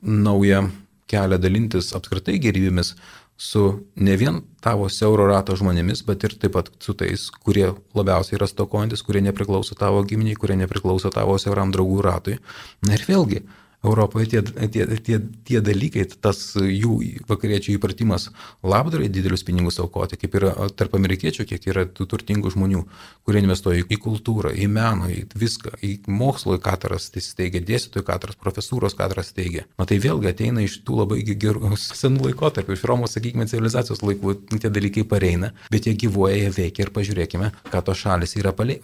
naują 0.02 0.66
kelią 1.12 1.38
dalintis 1.40 1.92
apskritai 1.96 2.38
gerybėmis 2.40 2.94
su 3.36 3.62
ne 3.96 4.16
vien 4.16 4.40
tavo 4.62 4.88
siauro 4.92 5.26
rato 5.26 5.56
žmonėmis, 5.58 6.04
bet 6.06 6.24
ir 6.24 6.36
taip 6.38 6.54
pat 6.56 6.70
su 6.82 6.94
tais, 6.94 7.28
kurie 7.42 7.72
labiausiai 7.98 8.38
yra 8.38 8.46
stokojantis, 8.50 9.02
kurie 9.02 9.22
nepriklauso 9.24 9.74
tavo 9.78 10.04
giminiai, 10.06 10.38
kurie 10.38 10.56
nepriklauso 10.60 11.10
tavo 11.10 11.38
siauram 11.42 11.72
draugų 11.74 12.04
ratui. 12.06 12.38
Na 12.86 12.94
ir 12.98 13.04
vėlgi, 13.08 13.42
Europoje 13.82 14.26
tie, 14.30 14.42
tie, 14.42 14.86
tie, 15.02 15.18
tie 15.42 15.60
dalykai, 15.64 16.04
tas 16.22 16.38
jų 16.54 16.98
vakariečių 17.26 17.74
įpratimas 17.74 18.28
labdarai 18.62 19.08
didelius 19.10 19.42
pinigus 19.42 19.80
aukoti, 19.82 20.18
kaip 20.20 20.36
yra 20.38 20.52
tarp 20.78 20.94
amerikiečių, 20.94 21.46
kiek 21.50 21.66
yra 21.66 21.82
tų 21.90 22.06
turtingų 22.12 22.52
žmonių, 22.54 22.84
kurie 23.26 23.42
investuoja 23.42 23.82
į 23.82 23.98
kultūrą, 24.04 24.52
į 24.54 24.68
meną, 24.70 25.08
į 25.10 25.24
viską, 25.34 25.74
į 25.82 25.90
mokslo 26.06 26.54
katras 26.62 27.08
tai 27.10 27.24
steigia, 27.26 27.62
dėstytojų 27.72 28.06
katras, 28.06 28.38
profesūros 28.38 28.94
katras 28.98 29.32
steigia. 29.34 29.66
Na 29.80 29.88
tai 29.90 29.98
vėlgi 30.04 30.30
ateina 30.30 30.62
iš 30.62 30.78
tų 30.86 31.00
labai 31.02 31.18
gerų 31.26 31.74
senų 32.02 32.28
laikotarpių, 32.28 32.78
iš 32.78 32.86
Romos, 32.86 33.16
sakykime, 33.18 33.48
civilizacijos 33.50 34.04
laikų 34.06 34.36
tie 34.62 34.70
dalykai 34.70 35.02
pareina, 35.10 35.50
bet 35.74 35.90
jie 35.90 35.96
gyvuoja, 36.04 36.38
jie 36.38 36.54
veikia 36.60 36.86
ir 36.86 36.94
pažiūrėkime, 36.94 37.50
ką 37.74 37.82
to 37.82 37.98
šalis 37.98 38.38
yra 38.38 38.54
palė, 38.54 38.78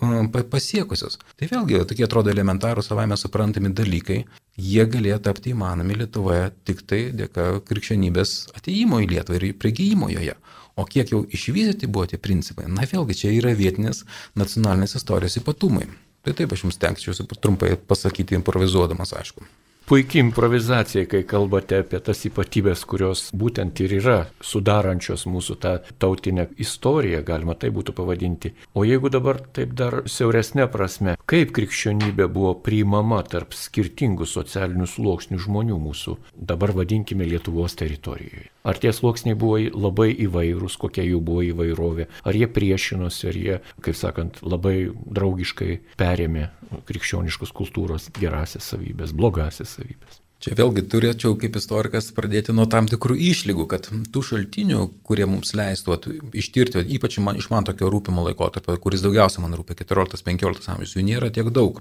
pasiekusios. 0.51 1.21
Tai 1.39 1.53
vėlgi 1.55 1.87
tokie 1.87 2.07
atrodo 2.09 2.35
elementarūs 2.35 2.91
savaime 2.91 3.15
suprantami 3.21 3.71
dalykai, 3.71 4.25
jie 4.59 4.85
galėjo 4.91 5.21
tapti 5.23 5.53
įmanomi 5.55 5.97
Lietuvoje 6.01 6.51
tik 6.67 6.83
tai 6.91 7.01
dėka 7.15 7.61
krikščionybės 7.69 8.35
ateimo 8.59 8.99
į 9.05 9.11
Lietuvą 9.15 9.39
ir 9.39 9.55
prigijimo 9.63 10.11
joje. 10.13 10.35
O 10.79 10.85
kiek 10.87 11.11
jau 11.15 11.25
išvystyti 11.35 11.91
buvo 11.91 12.07
tie 12.11 12.19
principai, 12.23 12.69
na 12.71 12.87
vėlgi 12.87 13.17
čia 13.23 13.33
yra 13.35 13.55
vietinės 13.59 14.05
nacionalinės 14.39 14.99
istorijos 15.01 15.41
ypatumai. 15.41 15.89
Tai 16.23 16.35
taip 16.39 16.53
aš 16.55 16.67
jums 16.67 16.79
tenkčiausi 16.83 17.27
trumpai 17.39 17.73
pasakyti 17.89 18.39
improvizuodamas, 18.39 19.15
aišku 19.19 19.47
puikiai 19.89 20.21
improvizacija, 20.21 21.07
kai 21.09 21.23
kalbate 21.25 21.79
apie 21.81 22.01
tas 22.05 22.21
ypatybės, 22.29 22.83
kurios 22.89 23.23
būtent 23.33 23.81
ir 23.81 23.95
yra 24.01 24.17
sudarančios 24.45 25.25
mūsų 25.31 25.57
tą 25.63 25.73
tautinę 26.03 26.49
istoriją, 26.61 27.23
galima 27.25 27.57
tai 27.57 27.71
būtų 27.73 27.95
pavadinti. 27.97 28.53
O 28.77 28.85
jeigu 28.85 29.09
dabar 29.13 29.41
taip 29.57 29.73
dar 29.79 30.03
siauresnė 30.05 30.69
prasme, 30.73 31.17
kaip 31.25 31.57
krikščionybė 31.57 32.29
buvo 32.29 32.53
priimama 32.61 33.23
tarp 33.25 33.57
skirtingų 33.57 34.29
socialinių 34.29 34.91
sluoksnių 34.93 35.41
žmonių 35.49 35.81
mūsų, 35.89 36.19
dabar 36.37 36.77
vadinkime 36.77 37.25
Lietuvos 37.33 37.81
teritorijoje. 37.81 38.58
Ar 38.69 38.77
tie 38.77 38.93
sluoksniai 38.93 39.39
buvo 39.39 39.57
labai 39.73 40.11
įvairūs, 40.27 40.77
kokia 40.81 41.07
jų 41.07 41.23
buvo 41.25 41.43
įvairovė, 41.47 42.09
ar 42.29 42.37
jie 42.37 42.49
priešinosi, 42.53 43.29
ar 43.31 43.43
jie, 43.43 43.59
kaip 43.85 43.97
sakant, 43.97 44.43
labai 44.45 44.91
draugiškai 44.93 45.81
perėmė 46.01 46.51
krikščioniškos 46.89 47.55
kultūros 47.57 48.11
gerasias 48.19 48.69
savybės, 48.69 49.15
blogasias 49.17 49.79
savybės. 49.79 50.21
Čia 50.39 50.53
vėlgi 50.55 50.85
turėčiau 50.87 51.35
kaip 51.35 51.57
istorikas 51.59 52.13
pradėti 52.15 52.53
nuo 52.55 52.69
tam 52.71 52.87
tikrų 52.87 53.17
išlygų, 53.33 53.65
kad 53.73 53.89
tų 54.15 54.21
šaltinių, 54.23 54.85
kurie 55.03 55.27
mums 55.27 55.51
leistų 55.59 55.97
ištirti, 56.31 56.85
ypač 56.95 57.17
man, 57.25 57.41
iš 57.41 57.49
man 57.51 57.67
tokio 57.67 57.89
rūpimo 57.91 58.23
laikotarpio, 58.29 58.77
kuris 58.85 59.03
daugiausia 59.03 59.43
man 59.43 59.57
rūpia 59.59 59.81
14-15 59.81 60.71
amžius, 60.77 60.95
jų 60.95 61.03
nėra 61.09 61.33
tiek 61.35 61.51
daug. 61.51 61.81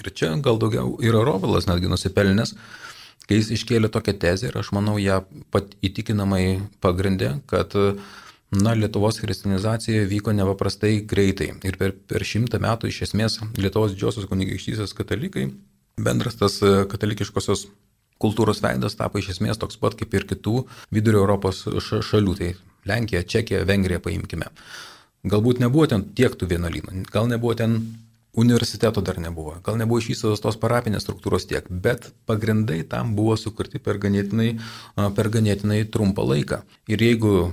Ir 0.00 0.08
čia 0.16 0.32
gal 0.40 0.56
daugiau 0.62 0.94
yra 1.04 1.20
Rovilas 1.26 1.68
netgi 1.68 1.90
nusipelnęs, 1.92 2.54
kai 3.28 3.38
jis 3.40 3.52
iškėlė 3.58 3.90
tokią 3.92 4.16
tezę 4.22 4.50
ir 4.50 4.58
aš 4.60 4.72
manau 4.76 4.96
ją 5.00 5.22
pat 5.54 5.72
įtikinamai 5.86 6.60
pagrindė, 6.84 7.38
kad 7.50 7.76
Na, 8.50 8.72
Lietuvos 8.74 9.20
kristinizacija 9.22 10.08
vyko 10.10 10.32
nepaprastai 10.34 11.04
greitai. 11.06 11.52
Ir 11.62 11.76
per, 11.78 11.92
per 11.94 12.24
šimtą 12.26 12.58
metų 12.58 12.88
iš 12.90 13.04
esmės 13.06 13.36
Lietuvos 13.54 13.92
didžiosios 13.94 14.26
kunigaikštysės 14.26 14.90
katalikai 14.98 15.44
bendras 16.04 16.36
tas 16.40 16.58
e, 16.62 16.72
katalikiškosios 16.90 17.66
kultūros 18.20 18.60
veidas 18.64 18.98
tapo 18.98 19.20
iš 19.20 19.32
esmės 19.36 19.60
toks 19.60 19.78
pat 19.80 19.96
kaip 19.98 20.14
ir 20.16 20.26
kitų 20.28 20.64
vidurio 20.92 21.22
Europos 21.22 21.62
šalių, 22.10 22.36
tai 22.36 22.50
Lenkija, 22.88 23.22
Čekija, 23.24 23.64
Vengrija 23.68 24.00
paimkime. 24.02 24.50
Galbūt 25.30 25.60
nebuvo 25.60 25.86
ten 25.88 26.06
tiek 26.16 26.34
tų 26.36 26.48
vienuolynų, 26.54 27.04
gal 27.12 27.28
nebuvo 27.28 27.54
ten 27.56 27.78
universiteto 28.38 29.02
dar 29.02 29.18
nebuvo, 29.18 29.56
gal 29.64 29.78
nebuvo 29.80 29.98
išvystytos 30.00 30.42
tos 30.42 30.58
parapinės 30.60 31.04
struktūros 31.06 31.48
tiek, 31.50 31.66
bet 31.68 32.12
pagrindai 32.30 32.82
tam 32.86 33.16
buvo 33.18 33.34
sukurti 33.40 33.82
per 33.82 33.98
ganėtinai, 34.02 34.52
per 35.16 35.30
ganėtinai 35.34 35.82
trumpą 35.90 36.26
laiką. 36.28 36.62
Ir 36.90 37.02
jeigu, 37.02 37.50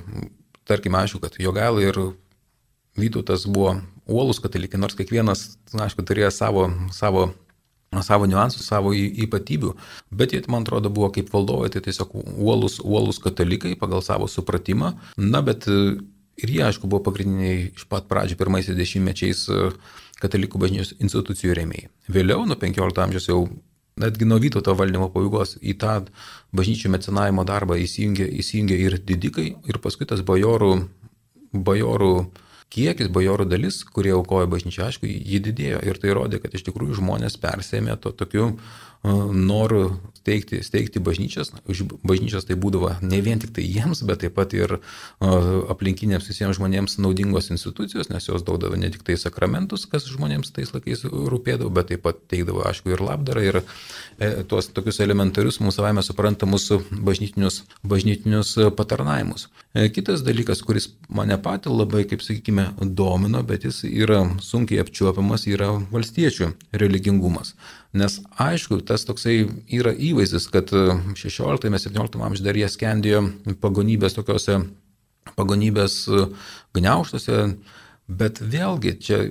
tarkime, 0.70 1.02
aišku, 1.02 1.24
kad 1.24 1.40
Jogaila 1.42 1.84
ir 1.86 2.02
Vytautas 2.98 3.44
buvo 3.46 3.76
uolus 4.10 4.40
katalikai, 4.42 4.80
nors 4.82 4.96
kiekvienas, 4.98 5.52
aišku, 5.78 6.02
turėjo 6.02 6.32
savo, 6.34 6.64
savo 6.96 7.28
savo 8.04 8.28
niuansų, 8.28 8.62
savo 8.66 8.92
ypatybių, 8.94 9.72
bet 10.12 10.34
jie, 10.36 10.42
man 10.52 10.66
atrodo, 10.66 10.92
buvo 10.94 11.08
kaip 11.14 11.30
valdovai, 11.32 11.70
tai 11.72 11.82
tiesiog 11.86 12.12
uolus, 12.18 12.82
uolus 12.84 13.22
katalikai 13.24 13.78
pagal 13.80 14.04
savo 14.04 14.28
supratimą. 14.28 14.92
Na, 15.18 15.42
bet 15.46 15.70
ir 15.70 16.52
jie, 16.52 16.64
aišku, 16.68 16.90
buvo 16.90 17.06
pagrindiniai 17.08 17.72
iš 17.72 17.88
pat 17.90 18.10
pradžių 18.12 18.38
pirmaisiais 18.40 18.78
dešimtmečiais 18.78 19.46
e, 19.50 19.62
katalikų 20.22 20.62
bažnyčios 20.62 20.96
institucijų 20.98 21.56
rėmėjai. 21.60 21.90
Vėliau, 22.12 22.46
nuo 22.50 22.58
15 22.60 23.04
amžiaus 23.04 23.30
jau 23.30 23.42
netgi 24.02 24.28
nuo 24.30 24.40
Vytauto 24.42 24.76
valdymo 24.78 25.10
pabaigos 25.14 25.56
į 25.62 25.78
tą 25.82 26.00
bažnyčių 26.58 26.92
mecenavimo 26.94 27.46
darbą 27.48 27.78
įsijungė, 27.82 28.28
įsijungė 28.42 28.82
ir 28.86 28.98
didikai, 29.06 29.48
ir 29.70 29.80
paskui 29.84 30.08
tas 30.10 30.22
bajorų, 30.26 30.74
bajorų 31.54 32.14
kiekis 32.74 33.10
bajorų 33.14 33.48
dalis, 33.50 33.80
kurie 33.96 34.12
aukojo 34.16 34.50
bažnyčią, 34.52 34.90
aišku, 34.90 35.08
jį 35.08 35.40
didėjo 35.50 35.82
ir 35.88 36.02
tai 36.02 36.14
rodė, 36.18 36.42
kad 36.44 36.54
iš 36.54 36.66
tikrųjų 36.68 37.00
žmonės 37.00 37.40
persėmė 37.42 37.96
to 38.04 38.12
tokiu 38.12 38.52
noru 39.34 39.84
steigti, 40.28 40.60
steigti 40.64 41.00
bažnyčias. 41.00 41.54
Už 41.72 41.86
bažnyčias 42.04 42.44
tai 42.48 42.58
būdavo 42.60 42.92
ne 43.02 43.20
vien 43.24 43.40
tik 43.40 43.54
tai 43.56 43.64
jiems, 43.64 44.04
bet 44.04 44.26
taip 44.26 44.36
pat 44.36 44.52
ir 44.58 44.78
aplinkiniams 45.22 46.28
visiems 46.28 46.58
žmonėms 46.60 46.98
naudingos 47.00 47.48
institucijos, 47.54 48.10
nes 48.12 48.28
jos 48.28 48.44
daudavo 48.44 48.76
ne 48.76 48.92
tik 48.92 49.06
tai 49.08 49.16
sakramentus, 49.16 49.88
kas 49.88 50.10
žmonėms 50.12 50.52
tais 50.52 50.74
laikais 50.76 51.06
rūpėdavo, 51.08 51.72
bet 51.72 51.94
taip 51.94 52.04
pat 52.04 52.20
teikdavo, 52.28 52.66
aišku, 52.68 52.92
ir 52.92 53.04
labdarą, 53.08 53.46
ir 53.46 53.62
e, 53.62 54.44
tuos 54.50 54.68
tokius 54.76 55.00
elementarius 55.06 55.62
mūsų 55.64 55.78
savame 55.78 56.04
suprantamus 56.04 56.72
bažnytinius, 56.92 57.62
bažnytinius 57.88 58.56
patarnavimus. 58.76 59.48
E, 59.78 59.88
kitas 59.94 60.26
dalykas, 60.28 60.64
kuris 60.66 60.90
mane 61.08 61.38
patį 61.40 61.72
labai, 61.72 62.04
kaip 62.10 62.24
sakykime, 62.26 62.74
domino, 62.98 63.44
bet 63.48 63.68
jis 63.68 63.84
yra 63.88 64.24
sunkiai 64.44 64.84
apčiuopiamas, 64.84 65.48
yra 65.48 65.76
valstiečių 65.94 66.52
religingumas. 66.84 67.54
Nes 67.98 68.20
aišku, 68.42 68.82
tas 68.86 69.06
toksai 69.08 69.48
yra 69.74 69.94
įvaizdis, 69.94 70.48
kad 70.54 70.72
16-17 70.72 72.22
amžiuje 72.28 72.46
dar 72.46 72.60
jie 72.60 72.70
skendėjo 72.70 73.24
pagonybės 73.64 74.18
tokiuose, 74.18 74.60
pagonybės 75.38 76.00
gniauštuose, 76.78 77.42
bet 78.08 78.42
vėlgi 78.42 78.96
čia 79.04 79.22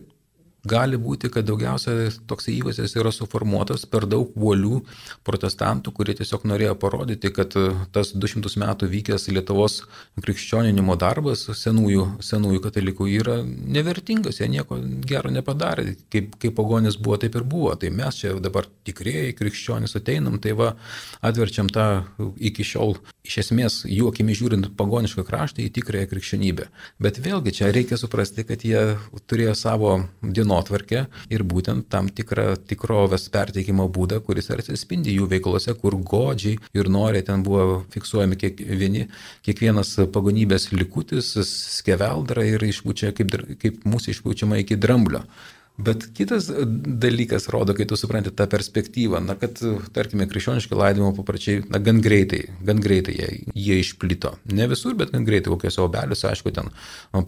gali 0.68 0.98
būti, 1.00 1.30
kad 1.32 1.46
daugiausia 1.48 2.10
toks 2.28 2.48
įvaizdis 2.52 2.96
yra 2.98 3.12
suformuotas 3.14 3.86
per 3.90 4.06
daug 4.10 4.34
uolių 4.36 4.80
protestantų, 5.26 5.92
kurie 5.96 6.16
tiesiog 6.18 6.46
norėjo 6.50 6.74
parodyti, 6.82 7.32
kad 7.34 7.56
e, 7.58 7.68
tas 7.94 8.12
200 8.14 8.52
metų 8.62 8.90
vykęs 8.92 9.28
Lietuvos 9.32 9.80
krikščioninimo 10.22 10.96
darbas 11.00 11.46
senųjų, 11.58 12.06
senųjų 12.24 12.62
katalikų 12.66 13.08
yra 13.18 13.38
nevertingas, 13.46 14.40
jie 14.40 14.50
nieko 14.52 14.78
gero 15.06 15.32
nepadarė, 15.34 15.96
kaip, 16.12 16.36
kaip 16.42 16.56
pagonis 16.58 16.98
buvo, 17.00 17.20
taip 17.22 17.38
ir 17.38 17.46
buvo. 17.46 17.74
Tai 17.80 17.92
mes 17.94 18.22
čia 18.22 18.34
dabar 18.42 18.68
tikrieji 18.86 19.36
krikščionys 19.38 19.96
ateinam, 19.98 20.40
tai 20.42 20.56
va 20.58 20.72
atverčiam 21.24 21.70
tą 21.72 22.04
iki 22.36 22.66
šiol 22.66 22.96
iš 23.26 23.38
esmės 23.44 23.78
jų 23.88 24.10
akimi 24.10 24.36
žiūrint 24.36 24.70
pagonišką 24.78 25.24
kraštą 25.26 25.64
į 25.64 25.70
tikrąją 25.76 26.08
krikščionybę. 26.10 26.68
Bet 27.02 27.20
vėlgi 27.22 27.54
čia 27.58 27.70
reikia 27.74 27.98
suprasti, 28.00 28.44
kad 28.48 28.62
jie 28.66 28.82
turėjo 29.28 29.54
savo 29.58 29.92
dienotvarkę 30.22 31.06
ir 31.34 31.44
būtent 31.46 31.88
tam 31.92 32.10
tikrą 32.12 32.48
tikrovės 32.68 33.28
perteikimo 33.34 33.88
būdą, 33.92 34.20
kuris 34.26 34.50
atsispindi 34.54 35.16
jų 35.16 35.28
veiklose, 35.34 35.74
kur 35.80 35.98
godžiai 35.98 36.60
ir 36.76 36.90
noriai 36.92 37.26
ten 37.26 37.42
buvo 37.46 37.82
fiksuojami 37.94 38.38
kiekvieni, 38.40 39.06
kiekvienas 39.46 39.96
pagonybės 40.14 40.70
likutis, 40.74 41.34
skeveldra 41.78 42.46
ir 42.46 42.62
išpučia 42.70 43.12
kaip, 43.16 43.36
kaip 43.62 43.84
mūsų 43.88 44.16
išpučiama 44.16 44.62
iki 44.62 44.78
dramblio. 44.80 45.24
Bet 45.76 46.06
kitas 46.16 46.46
dalykas 46.48 47.50
rodo, 47.52 47.74
kai 47.76 47.84
tu 47.84 47.98
supranti 48.00 48.30
tą 48.32 48.46
perspektyvą, 48.48 49.20
na, 49.20 49.34
kad, 49.36 49.58
tarkime, 49.92 50.24
krikščioniški 50.30 50.72
laidimo 50.72 51.10
papračiai, 51.18 51.66
na, 51.68 51.76
gan 51.84 52.00
greitai, 52.00 52.46
gan 52.64 52.80
greitai 52.80 53.12
jie, 53.18 53.26
jie 53.52 53.76
išplito. 53.82 54.32
Ne 54.56 54.64
visur, 54.70 54.94
bet 54.96 55.12
gan 55.12 55.26
greitai, 55.28 55.52
kokiuose 55.52 55.82
obeliuose, 55.84 56.30
aišku, 56.30 56.52
ten 56.56 56.72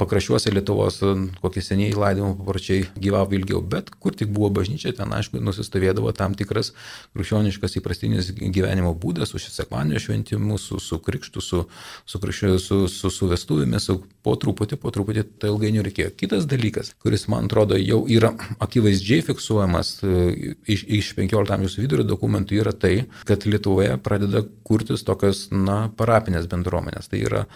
pakraščiuose 0.01 0.55
Lietuvos 0.55 1.03
kokie 1.43 1.65
seniai 1.65 1.93
laidimo 1.93 2.31
papračiai 2.39 2.87
gyvavo 2.97 3.37
ilgiau, 3.37 3.61
bet 3.61 3.93
kur 4.01 4.17
tik 4.17 4.33
buvo 4.33 4.49
bažnyčia, 4.61 4.95
ten, 4.97 5.13
aišku, 5.13 5.43
nusistovėdavo 5.45 6.15
tam 6.17 6.33
tikras 6.39 6.73
krikščioniškas 7.13 7.77
įprastinis 7.83 8.33
gyvenimo 8.39 8.95
būdas, 8.97 9.35
su 9.37 9.43
sekmanio 9.45 10.01
šventimu, 10.01 10.57
su, 10.57 10.81
su 10.81 11.01
krikštu, 11.05 11.45
su, 11.45 11.67
su, 12.09 12.25
su, 12.25 12.57
su, 12.65 12.81
su, 12.97 13.13
su 13.13 13.29
vestuvėmis, 13.29 13.91
su, 13.91 14.01
po 14.25 14.39
truputį, 14.41 14.81
po 14.81 14.93
truputį 14.95 15.29
tai 15.37 15.53
ilgainiui 15.53 15.85
reikėjo. 15.85 16.17
Kitas 16.17 16.49
dalykas, 16.49 16.95
kuris 17.05 17.29
man 17.29 17.53
atrodo 17.53 17.77
jau 17.77 18.07
yra 18.09 18.38
akivaizdžiai 18.65 19.25
fiksuojamas 19.27 19.95
e, 20.03 20.27
iš, 20.71 20.85
iš 21.01 21.13
15 21.19 21.55
amžiaus 21.55 21.79
vidurio 21.81 22.07
dokumentų 22.07 22.61
yra 22.63 22.75
tai, 22.75 23.09
kad 23.29 23.47
Lietuvoje 23.49 23.97
pradeda 24.05 24.45
kurtis 24.67 25.05
tokios, 25.07 25.47
na, 25.55 25.87
parapinės 25.99 26.49
bendruomenės. 26.51 27.11
Tai 27.13 27.23
yra 27.25 27.47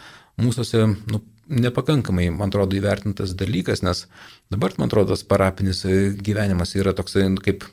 mūsųse, 0.41 0.87
nu, 1.13 1.23
nepakankamai, 1.53 2.31
man 2.35 2.53
atrodo, 2.53 2.79
įvertintas 2.79 3.37
dalykas, 3.39 3.85
nes 3.85 4.07
dabar, 4.53 4.75
man 4.79 4.91
atrodo, 4.91 5.13
tas 5.15 5.25
parapinis 5.27 5.85
gyvenimas 6.23 6.77
yra 6.79 6.95
toksai 6.97 7.27
kaip 7.45 7.67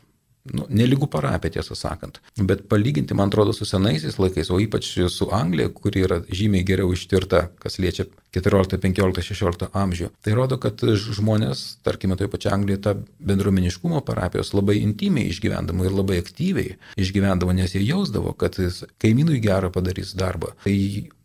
nu, 0.56 0.65
neligų 0.69 1.10
parapė, 1.12 1.52
tiesą 1.56 1.78
sakant. 1.78 2.19
Bet 2.38 2.65
palyginti, 2.72 3.17
man 3.17 3.32
atrodo, 3.32 3.54
su 3.56 3.67
senaisiais 3.69 4.19
laikais, 4.22 4.52
o 4.52 4.60
ypač 4.62 4.91
su 5.12 5.30
Anglija, 5.36 5.72
kuri 5.74 6.06
yra 6.08 6.22
žymiai 6.28 6.65
geriau 6.67 6.93
ištirta, 6.95 7.50
kas 7.62 7.80
liečia 7.82 8.08
14, 8.36 8.78
15, 8.82 9.24
16 9.26 9.70
amžių, 9.74 10.10
tai 10.26 10.36
rodo, 10.38 10.60
kad 10.62 10.82
žmonės, 10.84 11.80
tarkime, 11.86 12.18
toje 12.20 12.32
pačioje 12.32 12.56
Anglijoje, 12.56 12.82
tą 12.86 12.96
bendruomeniškumo 13.32 14.02
parapijos 14.06 14.54
labai 14.54 14.80
intimiai 14.84 15.32
išgyvendavo 15.34 15.88
ir 15.88 15.96
labai 15.96 16.20
aktyviai 16.24 16.76
išgyvendavo, 17.00 17.56
nes 17.58 17.76
jie 17.76 17.86
jausdavo, 17.88 18.36
kad 18.38 18.60
kaimynui 19.02 19.42
gerą 19.44 19.72
padarys 19.74 20.13
darbą. 20.18 20.54
Tai 20.65 20.76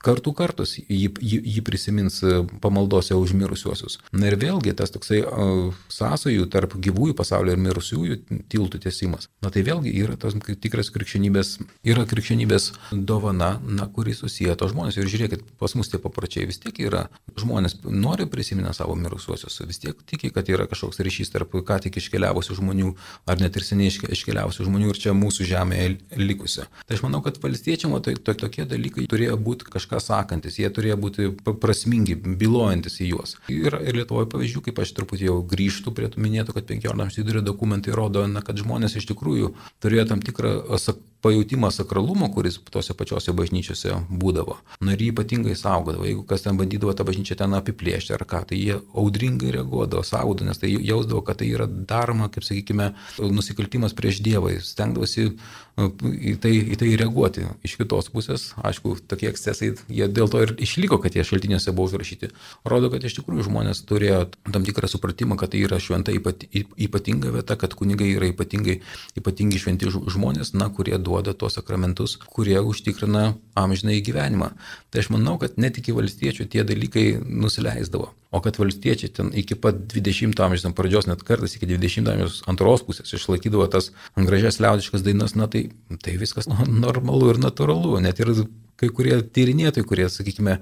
kartų 0.04 0.34
kartus 0.36 0.76
jį, 0.78 1.08
jį, 1.22 1.38
jį 1.56 1.62
prisimins 1.64 2.20
pamaldose 2.62 3.16
už 3.16 3.34
mirusiuosius. 3.38 3.98
Na 4.12 4.28
ir 4.30 4.36
vėlgi 4.40 4.74
tas 4.76 4.92
toksai 4.94 5.22
uh, 5.24 5.74
sąsojų 5.92 6.48
tarp 6.52 6.76
gyvųjų 6.84 7.16
pasaulio 7.18 7.54
ir 7.54 7.62
mirusiųjų 7.64 8.18
tiltų 8.52 8.82
tiesimas. 8.84 9.30
Na 9.44 9.52
tai 9.54 9.64
vėlgi 9.66 9.94
yra 10.02 10.18
tas 10.20 10.36
tikras 10.62 10.92
krikščionybės, 10.94 11.56
yra 11.86 12.06
krikščionybės 12.10 12.70
dovana, 12.92 13.54
na, 13.64 13.88
kuri 13.94 14.16
susiję 14.16 14.56
to 14.60 14.68
žmonės. 14.72 15.00
Ir 15.00 15.10
žiūrėkit, 15.12 15.46
pas 15.60 15.76
mus 15.78 15.90
tie 15.92 16.00
papročiai 16.02 16.48
vis 16.50 16.60
tiek 16.62 16.82
yra. 16.84 16.93
Žmonės 17.34 17.80
nori 17.90 18.28
prisiminę 18.30 18.70
savo 18.76 18.94
mirusiuosius, 18.94 19.56
vis 19.66 19.80
tiek 19.82 19.98
tiki, 20.06 20.28
kad 20.30 20.46
yra 20.46 20.68
kažkoks 20.70 21.00
ryšys 21.02 21.32
tarp 21.32 21.56
ką 21.66 21.80
tik 21.82 21.96
iškeliavusių 21.98 22.54
žmonių 22.60 22.92
ar 23.26 23.40
net 23.40 23.56
ir 23.58 23.66
seniai 23.66 23.90
iškeliavusių 23.90 24.68
žmonių 24.68 24.92
ir 24.92 25.00
čia 25.02 25.14
mūsų 25.18 25.46
žemėje 25.48 25.88
likusių. 26.20 26.68
Tai 26.86 26.94
aš 26.94 27.02
manau, 27.02 27.24
kad 27.26 27.40
valstiečiam 27.42 27.96
to, 27.98 28.14
to, 28.14 28.36
tokie 28.44 28.68
dalykai 28.70 29.08
turėjo 29.10 29.34
būti 29.42 29.66
kažką 29.66 29.98
sakantis, 30.04 30.60
jie 30.62 30.70
turėjo 30.70 31.00
būti 31.02 31.28
prasmingi, 31.42 32.14
bylojantis 32.22 33.00
į 33.02 33.10
juos. 33.10 33.34
Ir, 33.50 33.80
ir 33.82 33.98
Lietuvoje 33.98 34.30
pavyzdžių, 34.30 34.64
kaip 34.68 34.78
aš 34.84 34.94
truputį 34.94 35.26
jau 35.32 35.40
grįžtu 35.50 35.90
prie 35.96 36.12
tų 36.12 36.22
minėtų, 36.22 36.54
kad 36.54 36.70
15 36.70 36.94
amžiaus 36.94 37.18
vidurio 37.18 37.42
dokumentai 37.42 37.98
rodo, 37.98 38.22
na, 38.30 38.46
kad 38.46 38.62
žmonės 38.62 38.94
iš 39.00 39.10
tikrųjų 39.10 39.54
turėjo 39.82 40.06
tam 40.12 40.22
tikrą 40.22 40.78
pajūtimą 41.24 41.70
sakralumo, 41.72 42.28
kuris 42.34 42.58
tose 42.70 42.94
pačiose 42.96 43.32
bažnyčiose 43.36 43.96
būdavo. 44.12 44.58
Na 44.84 44.94
ir 44.94 45.04
jį 45.06 45.10
ypatingai 45.14 45.56
saugodavo. 45.58 46.04
Jeigu 46.08 46.24
kas 46.28 46.44
ten 46.44 46.58
bandydavo 46.60 46.92
tą 46.96 47.06
bažnyčią 47.08 47.38
ten 47.40 47.56
apiplėšti 47.56 48.14
ar 48.16 48.26
ką, 48.28 48.44
tai 48.50 48.60
jie 48.60 48.78
audringai 48.92 49.54
reaguodavo, 49.56 50.04
saugodavo, 50.04 50.50
nes 50.50 50.60
tai 50.60 50.74
jausdavo, 50.74 51.22
kad 51.24 51.40
tai 51.40 51.50
yra 51.54 51.66
daroma, 51.66 52.28
kaip 52.32 52.44
sakykime, 52.46 52.92
nusikaltimas 53.32 53.96
prieš 53.96 54.20
Dievą. 54.24 54.52
Stengdavosi 54.64 55.30
į 55.74 56.36
tai, 56.42 56.52
į 56.74 56.78
tai 56.78 56.92
reaguoti. 57.00 57.48
Iš 57.66 57.78
kitos 57.80 58.10
pusės, 58.14 58.52
aišku, 58.62 58.94
tokie 59.10 59.30
ekscesai, 59.32 59.72
jie 59.88 60.06
dėl 60.06 60.28
to 60.30 60.42
ir 60.44 60.54
išliko, 60.62 61.00
kad 61.02 61.16
jie 61.16 61.24
šaltiniuose 61.26 61.74
buvo 61.74 61.88
užrašyti. 61.88 62.30
Rodo, 62.68 62.92
kad 62.92 63.02
iš 63.02 63.18
tikrųjų 63.18 63.48
žmonės 63.48 63.82
turėjo 63.88 64.20
tam 64.44 64.66
tikrą 64.66 64.90
supratimą, 64.90 65.38
kad 65.40 65.54
tai 65.54 65.64
yra 65.66 65.80
šventa 65.82 66.14
ypatinga 66.14 67.32
vieta, 67.34 67.58
kad 67.58 67.74
kunigai 67.74 68.12
yra 68.14 68.30
ypatingai, 68.30 68.80
ypatingi 69.18 69.62
šventi 69.64 69.90
žmonės, 69.90 70.54
na, 70.54 70.70
kurie 70.70 70.94
duoda 70.98 71.13
tuos 71.22 71.54
sakramentus, 71.54 72.16
kurie 72.16 72.58
užtikrina 72.60 73.34
amžinai 73.54 74.00
gyvenimą. 74.04 74.50
Tai 74.90 75.02
aš 75.02 75.10
manau, 75.14 75.36
kad 75.38 75.54
net 75.60 75.78
iki 75.78 75.94
valstiečių 75.94 76.48
tie 76.50 76.64
dalykai 76.66 77.06
nusileisdavo. 77.22 78.10
O 78.34 78.40
kad 78.42 78.58
valstiečiai 78.58 79.12
ten 79.14 79.30
iki 79.30 79.54
pat 79.54 79.78
20 79.92 80.42
amžiaus 80.42 80.74
pradžios, 80.74 81.06
net 81.06 81.22
kartais 81.22 81.54
iki 81.54 81.68
20 81.70 82.10
amžiaus 82.10 82.42
antros 82.50 82.82
pusės 82.82 83.14
išlaikydavo 83.14 83.68
tas 83.70 83.92
gražias 84.16 84.58
liaudiškas 84.58 85.06
dainas, 85.06 85.36
na 85.38 85.46
tai, 85.46 85.68
tai 86.02 86.18
viskas 86.18 86.50
normalu 86.86 87.30
ir 87.34 87.42
natūralu. 87.42 88.00
Net 88.02 88.18
ir 88.18 88.34
kai 88.80 88.90
kurie 88.94 89.18
tyrinėtojai, 89.36 89.86
kurie, 89.88 90.08
sakykime, 90.10 90.58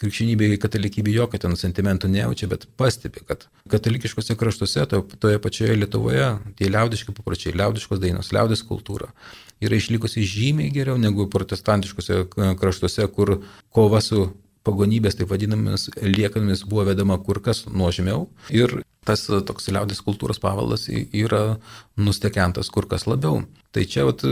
krikščionybėje, 0.00 0.60
katalikybėje 0.62 1.20
jokio 1.20 1.40
ten 1.42 1.56
sentimentų 1.58 2.10
nejaučia, 2.12 2.50
bet 2.52 2.68
pastebi, 2.78 3.24
kad 3.26 3.48
katalikiškose 3.72 4.36
kraštuose, 4.38 4.86
to, 4.90 5.02
toje 5.22 5.40
pačioje 5.42 5.76
Lietuvoje, 5.80 6.30
tie 6.58 6.70
liaudiški 6.70 7.16
papročiai, 7.16 7.56
liaudiškos 7.58 8.02
dainos, 8.02 8.32
liaudis 8.36 8.64
kultūra 8.66 9.12
yra 9.60 9.78
išlikusi 9.78 10.24
žymiai 10.26 10.72
geriau 10.72 10.98
negu 11.00 11.28
protestantiškose 11.32 12.26
kraštuose, 12.60 13.06
kur 13.14 13.38
kova 13.74 14.02
su 14.04 14.26
pagonybės, 14.66 15.16
taip 15.18 15.30
vadinamis, 15.30 15.88
liekanomis 16.02 16.64
buvo 16.66 16.86
vedama 16.88 17.18
kur 17.22 17.40
kas 17.42 17.64
nuožmiau 17.70 18.26
ir 18.50 18.80
tas 19.06 19.22
toks 19.48 19.70
liaudės 19.70 20.02
kultūros 20.02 20.42
pavaldas 20.42 20.88
yra 20.90 21.58
nustekentas 21.96 22.72
kur 22.74 22.88
kas 22.90 23.06
labiau. 23.06 23.44
Tai 23.70 23.84
čia 23.86 24.06
vat, 24.08 24.24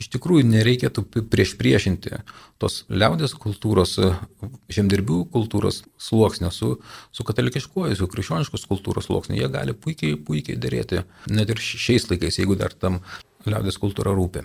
iš 0.00 0.10
tikrųjų 0.14 0.46
nereikėtų 0.48 1.04
prieš 1.30 1.54
priešinti 1.60 2.22
tos 2.62 2.82
liaudės 2.90 3.36
kultūros, 3.38 3.96
žemdirbių 4.72 5.20
kultūros 5.34 5.82
sluoksnio 6.00 6.50
su, 6.54 6.74
su 7.14 7.26
katalikiškuoju, 7.26 7.98
su 7.98 8.10
krikščioniškos 8.10 8.66
kultūros 8.70 9.08
sluoksniu. 9.10 9.38
Jie 9.38 9.52
gali 9.52 9.76
puikiai, 9.76 10.18
puikiai 10.18 10.58
dėrėti 10.60 11.04
net 11.30 11.54
ir 11.54 11.62
šiais 11.62 12.10
laikais, 12.10 12.40
jeigu 12.42 12.58
dar 12.58 12.74
tam 12.74 13.00
liaudės 13.46 13.80
kultūra 13.80 14.14
rūpi. 14.16 14.44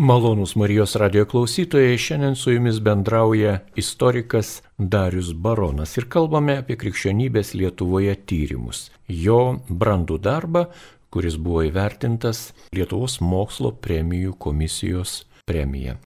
Malonus 0.00 0.54
Marijos 0.56 0.94
radio 0.96 1.24
klausytojai, 1.26 1.98
šiandien 1.98 2.36
su 2.38 2.52
jumis 2.54 2.78
bendrauja 2.80 3.58
istorikas 3.76 4.60
Darius 4.78 5.32
Baronas 5.34 5.96
ir 5.98 6.06
kalbame 6.08 6.54
apie 6.62 6.76
krikščionybės 6.78 7.50
Lietuvoje 7.58 8.14
tyrimus. 8.30 8.86
Jo 9.10 9.58
brandų 9.68 10.20
darbą, 10.22 10.68
kuris 11.10 11.36
buvo 11.36 11.64
įvertintas 11.66 12.50
Lietuvos 12.74 13.18
mokslo 13.20 13.72
premijų 13.82 14.36
komisijos 14.38 15.24
premija. 15.48 15.96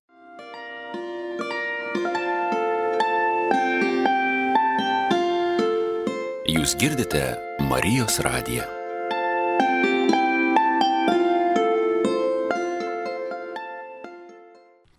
Jūs 6.48 6.76
girdite 6.80 7.22
Marijos 7.68 8.20
radiją. 8.24 8.64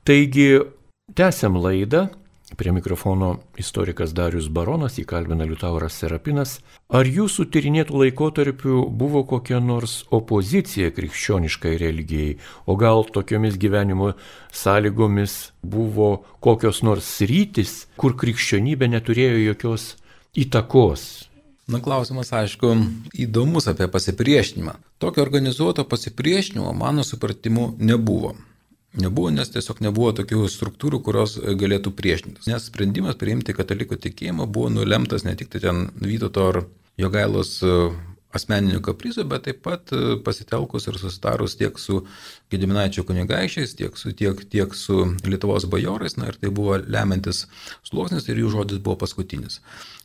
Taigi, 0.06 0.50
tęsiam 1.18 1.58
laidą. 1.58 2.06
Prie 2.56 2.72
mikrofono 2.72 3.40
istorikas 3.58 4.14
Darius 4.16 4.46
Baronas 4.48 4.96
įkalbina 5.02 5.44
Liutauras 5.44 5.98
Serapinas. 6.00 6.54
Ar 6.88 7.04
jūsų 7.04 7.50
tyrinėtų 7.52 7.98
laikotarpių 8.00 8.86
buvo 8.96 9.26
kokia 9.28 9.60
nors 9.60 9.98
opozicija 10.16 10.94
krikščioniškai 10.96 11.74
religijai, 11.82 12.38
o 12.64 12.78
gal 12.80 13.04
tokiomis 13.12 13.60
gyvenimo 13.60 14.14
sąlygomis 14.56 15.36
buvo 15.68 16.10
kokios 16.40 16.80
nors 16.88 17.12
rytis, 17.28 17.76
kur 18.00 18.16
krikščionybė 18.16 18.94
neturėjo 18.96 19.44
jokios 19.50 19.92
įtakos? 20.40 21.06
Na 21.68 21.84
klausimas, 21.84 22.32
aišku, 22.32 22.72
įdomus 23.20 23.68
apie 23.68 23.90
pasipriešinimą. 23.92 24.78
Tokio 25.02 25.26
organizuoto 25.28 25.84
pasipriešinimo, 25.84 26.72
mano 26.78 27.04
supratimu, 27.04 27.74
nebuvo. 27.80 28.36
Nebuvo, 28.96 29.30
nes 29.34 29.50
tiesiog 29.52 29.82
nebuvo 29.84 30.14
tokių 30.16 30.46
struktūrų, 30.52 31.02
kurios 31.04 31.36
galėtų 31.60 31.92
priešintis. 31.98 32.48
Nes 32.48 32.68
sprendimas 32.70 33.18
priimti 33.20 33.56
katalikų 33.56 34.00
tikėjimą 34.06 34.48
buvo 34.48 34.70
nulemtas 34.72 35.26
ne 35.28 35.36
tik 35.36 35.52
tai 35.52 35.64
ten 35.66 35.90
Vytauto 36.00 36.46
ar 36.52 36.62
Jogailos 37.02 37.58
e, 37.60 37.74
asmeninių 38.36 38.80
kaprizų, 38.86 39.26
bet 39.32 39.50
taip 39.50 39.60
pat 39.66 39.92
e, 39.92 40.16
pasitelkus 40.24 40.88
ir 40.88 41.00
susitarus 41.02 41.58
tiek 41.60 41.76
su 41.82 42.06
Gediminaičio 42.54 43.04
kunigaikščiais, 43.08 43.76
tiek 43.82 44.00
su, 44.00 44.14
tiek, 44.16 44.46
tiek 44.52 44.76
su 44.80 45.02
Lietuvos 45.28 45.68
bajorais, 45.72 46.16
na 46.16 46.32
ir 46.32 46.40
tai 46.40 46.54
buvo 46.56 46.78
lemiantis 46.80 47.46
sluoksnis 47.90 48.30
ir 48.32 48.40
jų 48.46 48.54
žodis 48.56 48.80
buvo 48.86 48.96
paskutinis. 49.04 49.60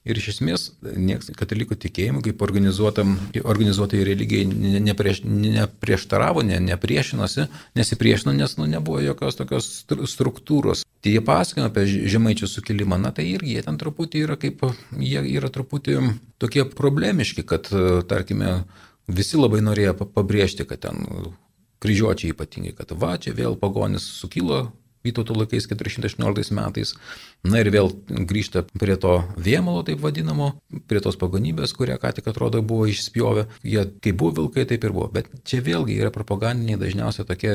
Ir 0.08 0.16
iš 0.16 0.30
esmės 0.32 0.62
nieks 0.80 1.28
katalikų 1.36 1.76
tikėjimui 1.76 2.22
kaip 2.24 2.40
organizuotai 2.40 4.00
religijai 4.08 4.46
neprieš, 4.80 5.20
neprieštaravo, 5.28 6.40
ne, 6.48 6.56
nepriešinosi, 6.70 7.44
nesipriešino, 7.76 8.32
nes 8.32 8.56
nu, 8.56 8.68
nebuvo 8.70 9.02
jokios 9.04 9.36
tokios 9.36 9.68
struktūros. 10.08 10.86
Tai 11.04 11.12
jie 11.12 11.20
pasakojama 11.24 11.68
apie 11.68 11.84
žemaičių 12.14 12.48
sukilimą, 12.48 12.96
na 13.02 13.12
tai 13.12 13.28
irgi 13.34 13.58
jie 13.58 13.66
ten 13.66 13.76
truputį 13.80 14.24
yra 14.24 14.38
kaip, 14.40 14.64
jie 14.96 15.20
yra 15.34 15.52
truputį 15.52 15.98
tokie 16.40 16.64
problemiški, 16.64 17.44
kad, 17.44 17.68
tarkime, 18.08 18.62
visi 19.04 19.36
labai 19.36 19.60
norėjo 19.68 19.98
pabrėžti, 20.16 20.64
kad 20.68 20.80
ten 20.88 21.04
kryžiuočiai 21.80 22.32
ypatingai, 22.32 22.72
kad 22.76 22.96
va, 22.96 23.14
čia 23.20 23.36
vėl 23.36 23.56
pagonis 23.60 24.08
sukilo 24.20 24.70
Vytauto 25.06 25.36
laikais 25.36 25.64
418 25.70 26.52
metais. 26.56 26.92
Na 27.46 27.62
ir 27.62 27.70
vėl 27.72 27.88
grįžta 28.08 28.66
prie 28.76 28.98
to 29.00 29.20
viemalo, 29.40 29.80
taip 29.86 30.02
vadinamo, 30.04 30.52
prie 30.90 31.00
tos 31.00 31.16
pagonybės, 31.20 31.72
kurią 31.76 31.96
ką 32.02 32.12
tik 32.18 32.28
atrodo 32.32 32.60
buvo 32.60 32.88
išspjovę. 32.90 33.46
Jie 33.64 33.86
kaip 34.04 34.20
buvo 34.20 34.42
vilkai, 34.42 34.66
taip 34.68 34.84
ir 34.84 34.96
buvo. 34.96 35.08
Bet 35.14 35.32
čia 35.48 35.62
vėlgi 35.64 35.96
yra 36.02 36.12
propagandiniai 36.14 36.80
dažniausiai 36.80 37.28
tokie 37.28 37.54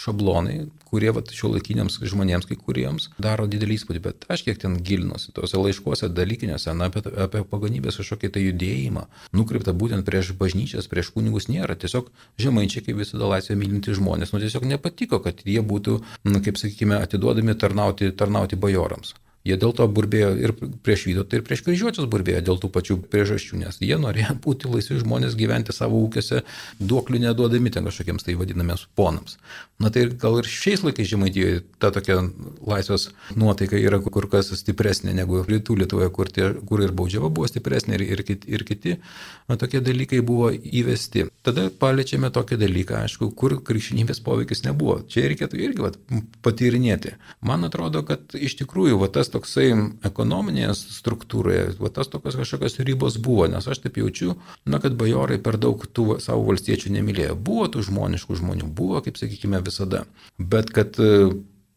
šablonai, 0.00 0.66
kurie 0.86 1.12
šio 1.34 1.50
laikiniams 1.54 1.98
žmonėms, 2.04 2.46
kai 2.48 2.56
kuriems, 2.60 3.08
daro 3.22 3.46
didelį 3.50 3.78
įspūdį, 3.80 4.02
bet 4.04 4.26
aš 4.32 4.44
kiek 4.46 4.60
ten 4.62 4.78
gilinuosi, 4.86 5.32
tuose 5.36 5.60
laiškuose 5.60 6.10
dalykinėse, 6.12 6.74
na, 6.76 6.90
apie, 6.90 7.02
apie 7.26 7.42
pagonybės 7.50 8.00
kažkokį 8.00 8.32
tai 8.36 8.44
judėjimą, 8.46 9.06
nukreipta 9.36 9.74
būtent 9.76 10.06
prieš 10.08 10.32
bažnyčias, 10.38 10.90
prieš 10.92 11.12
kunigus 11.16 11.50
nėra, 11.52 11.78
tiesiog 11.78 12.10
žemaičiai, 12.42 12.84
kaip 12.86 13.02
visada 13.02 13.30
laisvė 13.34 13.58
mylinti 13.58 13.96
žmonės, 13.96 14.34
nu 14.34 14.42
tiesiog 14.42 14.68
nepatiko, 14.76 15.20
kad 15.24 15.44
jie 15.44 15.62
būtų, 15.64 16.00
na, 16.28 16.42
kaip 16.44 16.60
sakykime, 16.60 17.00
atiduodami 17.02 17.56
tarnauti, 17.58 18.12
tarnauti 18.12 18.60
bajorams. 18.60 19.16
Jie 19.46 19.58
dėl 19.60 19.74
to 19.76 19.86
burbėjo 19.86 20.32
ir 20.42 20.54
prieš 20.86 21.06
Vytautą, 21.06 21.38
ir 21.38 21.44
prieš 21.46 21.62
kryžiuočius 21.66 22.08
burbėjo 22.10 22.42
dėl 22.48 22.58
tų 22.62 22.70
pačių 22.74 22.98
priežasčių, 23.12 23.60
nes 23.62 23.78
jie 23.84 23.98
norėjo 24.00 24.34
būti 24.46 24.70
laisvi 24.72 24.98
žmonės 25.02 25.38
gyventi 25.38 25.74
savo 25.76 26.00
ūkiuose, 26.06 26.42
duoklių 26.80 27.22
neduodami 27.28 27.72
ten 27.74 27.86
kažkokiems 27.86 28.26
tai 28.26 28.34
vadinamiems 28.38 28.88
ponams. 28.98 29.38
Na 29.82 29.90
tai 29.92 30.06
gal 30.08 30.38
ir 30.40 30.48
šiais 30.48 30.80
laikais 30.86 31.08
žemaitijoje 31.10 31.60
ta 31.82 31.90
tokia 31.92 32.22
laisvės 32.64 33.10
nuotaika 33.36 33.76
yra 33.76 34.00
kur 34.00 34.24
kas 34.32 34.48
stipresnė 34.56 35.12
negu 35.16 35.42
rytų 35.44 35.76
Lietuvoje, 35.82 36.08
kur, 36.16 36.30
tie, 36.32 36.48
kur 36.68 36.80
ir 36.80 36.94
baudžiava 36.96 37.28
buvo 37.28 37.48
stipresnė 37.50 37.98
ir, 37.98 38.04
ir, 38.16 38.22
kiti, 38.24 38.48
ir 38.48 38.64
kiti 38.64 38.94
na, 38.96 39.58
tokie 39.60 39.82
dalykai 39.84 40.22
buvo 40.24 40.48
įvesti. 40.50 41.26
Tada 41.46 41.68
paliečiame 41.68 42.30
tokį 42.32 42.58
dalyką, 42.62 43.02
aišku, 43.04 43.28
kur 43.36 43.58
krikščionybės 43.66 44.22
poveikis 44.24 44.64
nebuvo. 44.64 45.02
Čia 45.12 45.26
reikėtų 45.30 45.60
irgi 45.60 45.84
vat, 45.84 46.00
patyrinėti. 46.46 47.16
Man 47.44 47.68
atrodo, 47.68 48.00
kad 48.08 48.32
iš 48.32 48.56
tikrųjų 48.62 49.02
va, 49.02 49.10
tas 49.12 49.28
toksai 49.36 49.68
ekonominėje 50.08 50.74
struktūroje, 50.80 51.64
va, 51.78 51.92
tas 51.94 52.10
tokios 52.12 52.38
kažkokios 52.40 52.80
ribos 52.82 53.20
buvo, 53.22 53.46
nes 53.52 53.68
aš 53.68 53.84
taip 53.84 54.00
jaučiu, 54.02 54.34
na, 54.66 54.82
kad 54.82 54.98
bajorai 54.98 55.38
per 55.42 55.60
daug 55.62 55.84
tų 55.86 56.18
savo 56.24 56.48
valstiečių 56.50 56.96
nemylėjo. 56.98 57.36
Buvo 57.48 57.68
tų 57.72 57.86
žmoniškų 57.90 58.40
žmonių, 58.42 58.70
buvo, 58.72 59.04
kaip 59.04 59.20
sakykime, 59.20 59.62
visada. 59.66 60.06
Bet 60.38 60.74
kad 60.74 60.98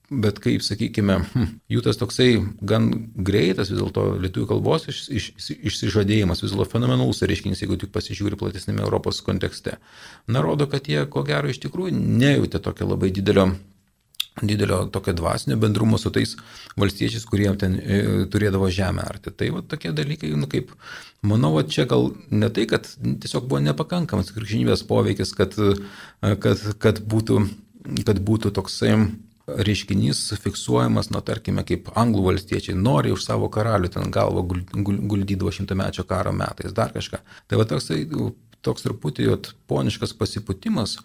Bet 0.09 0.39
kaip, 0.41 0.63
sakykime, 0.65 1.19
jų 1.73 1.83
tas 1.85 1.99
toksai 2.01 2.39
gan 2.65 2.89
greitas 3.13 3.69
vis 3.69 3.77
dėlto 3.77 4.05
lietuvių 4.23 4.47
kalbos 4.49 4.87
iš, 4.89 5.03
iš, 5.13 5.27
išsižadėjimas, 5.69 6.41
vis 6.41 6.55
dėlto 6.55 6.65
fenomenalus 6.71 7.21
reiškinys, 7.29 7.61
jeigu 7.61 7.77
tik 7.77 7.93
pasižiūri 7.93 8.39
platesnėme 8.39 8.81
Europos 8.81 9.21
kontekste. 9.25 9.77
Na, 10.25 10.41
rodo, 10.41 10.65
kad 10.71 10.89
jie, 10.89 11.03
ko 11.13 11.21
gero, 11.27 11.51
iš 11.53 11.61
tikrųjų 11.61 11.93
nejautė 11.93 12.61
tokio 12.65 12.89
labai 12.89 13.11
didelio 13.13 13.51
didelio 14.41 14.86
tokio 14.93 15.13
dvasinio 15.13 15.58
bendrumo 15.60 15.97
su 15.97 16.12
tais 16.15 16.36
valstiečiais, 16.80 17.25
kurie 17.30 17.52
ten 17.60 17.78
e, 17.80 18.02
turėdavo 18.32 18.69
žemę 18.73 19.06
arti. 19.06 19.34
Tai 19.36 19.49
va 19.56 19.63
tokie 19.65 19.93
dalykai, 19.95 20.32
nu 20.39 20.49
kaip, 20.52 20.73
manau, 21.21 21.54
va, 21.58 21.63
čia 21.63 21.88
gal 21.89 22.12
ne 22.32 22.52
tai, 22.54 22.67
kad 22.71 22.89
tiesiog 22.99 23.49
buvo 23.49 23.63
nepakankamas 23.67 24.34
krikščionybės 24.36 24.86
poveikis, 24.89 25.34
kad, 25.38 25.58
kad, 26.43 26.67
kad, 26.84 27.02
būtų, 27.13 27.41
kad 28.08 28.21
būtų 28.30 28.54
toksai 28.56 28.93
reiškinys 29.58 30.21
fiksuojamas, 30.43 31.10
na 31.13 31.21
tarkime, 31.25 31.63
kaip 31.67 31.89
anglų 31.97 32.28
valstiečiai 32.30 32.78
nori 32.78 33.13
už 33.13 33.23
savo 33.25 33.49
karalių 33.52 33.89
ten 33.93 34.12
galvą 34.13 34.43
guldydavo 34.45 35.52
šimtamečio 35.54 36.06
karo 36.10 36.34
metais, 36.36 36.75
dar 36.75 36.93
kažką. 36.93 37.21
Tai 37.49 37.60
va 37.62 37.65
toksai, 37.69 38.04
toks 38.65 38.86
truputį 38.86 39.30
poniškas 39.69 40.13
pasiputimas, 40.19 40.97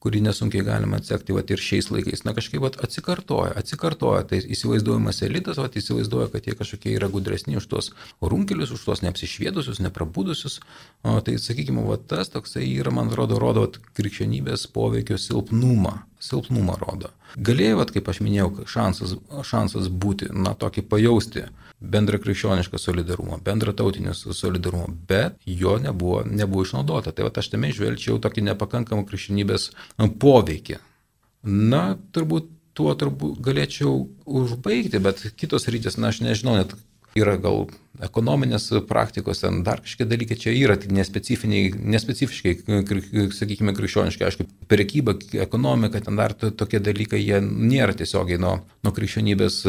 kurį 0.00 0.22
nesunkiai 0.24 0.64
galima 0.64 0.98
atsekti 1.00 1.34
vat, 1.36 1.50
ir 1.52 1.60
šiais 1.60 1.90
laikais, 1.92 2.22
na 2.24 2.32
kažkaip 2.36 2.62
vat, 2.64 2.78
atsikartoja, 2.84 3.52
atsikartoja, 3.60 4.22
tai 4.30 4.40
įsivaizduojamas 4.40 5.20
elitas, 5.26 5.60
vat, 5.60 5.76
įsivaizduoja, 5.76 6.30
kad 6.32 6.48
jie 6.48 6.56
kažkokie 6.56 6.94
yra 6.96 7.10
gudresni 7.12 7.58
už 7.60 7.68
tuos 7.68 7.90
runkelius, 8.24 8.72
už 8.72 8.86
tuos 8.86 9.04
neapsišviedusius, 9.04 9.82
neprabudusius, 9.84 10.60
o 11.04 11.18
tai 11.24 11.36
sakykime, 11.42 11.84
vat, 11.84 12.06
tas 12.08 12.32
toksai 12.32 12.64
yra, 12.70 12.94
man 12.96 13.12
atrodo, 13.12 13.40
rodo 13.42 13.66
vat, 13.66 13.76
krikščionybės 13.98 14.70
poveikio 14.72 15.20
silpnumą, 15.20 15.98
silpnumą 16.20 16.80
rodo. 16.80 17.12
Galėjo, 17.36 17.82
vat, 17.82 17.92
kaip 17.94 18.08
aš 18.08 18.22
minėjau, 18.24 18.64
šansas, 18.72 19.18
šansas 19.46 19.92
būti, 19.92 20.32
na, 20.32 20.56
tokį 20.58 20.88
pajausti 20.88 21.44
bendrą 21.80 22.20
krikščionišką 22.20 22.78
solidarumą, 22.80 23.40
bendrą 23.44 23.72
tautinį 23.76 24.14
solidarumą, 24.14 24.90
bet 25.08 25.40
jo 25.48 25.78
nebuvo, 25.80 26.22
nebuvo 26.28 26.66
išnaudota. 26.66 27.12
Tai 27.12 27.28
va 27.28 27.32
aš 27.42 27.50
tame 27.54 27.72
žvelgčiau 27.74 28.20
tokį 28.22 28.46
nepakankamą 28.50 29.06
krikščionybės 29.08 29.70
poveikį. 30.20 30.80
Na, 31.48 31.84
turbūt 32.12 32.50
tuo 32.76 32.92
turbūt 32.94 33.40
galėčiau 33.44 34.06
užbaigti, 34.24 35.00
bet 35.02 35.24
kitos 35.40 35.66
rytis, 35.72 35.98
na, 35.98 36.12
aš 36.12 36.22
nežinau 36.24 36.56
net 36.58 36.76
yra 37.20 37.36
gal 37.40 37.68
ekonominės 38.00 38.70
praktikos, 38.88 39.42
ten 39.42 39.60
dar 39.66 39.82
kažkokie 39.84 40.06
dalykai 40.08 40.36
čia 40.40 40.54
yra, 40.56 40.76
tik 40.80 40.92
nespecifiškai, 40.94 42.54
sakykime, 43.36 43.74
krikščioniškai, 43.76 44.26
aišku, 44.28 44.46
prekyba, 44.70 45.16
ekonomika, 45.44 46.00
ten 46.04 46.16
dar 46.18 46.34
tokie 46.34 46.80
dalykai, 46.80 47.20
jie 47.20 47.40
nėra 47.44 47.96
tiesiogiai 47.98 48.40
nuo, 48.40 48.56
nuo 48.86 48.94
krikščionybės 48.96 49.60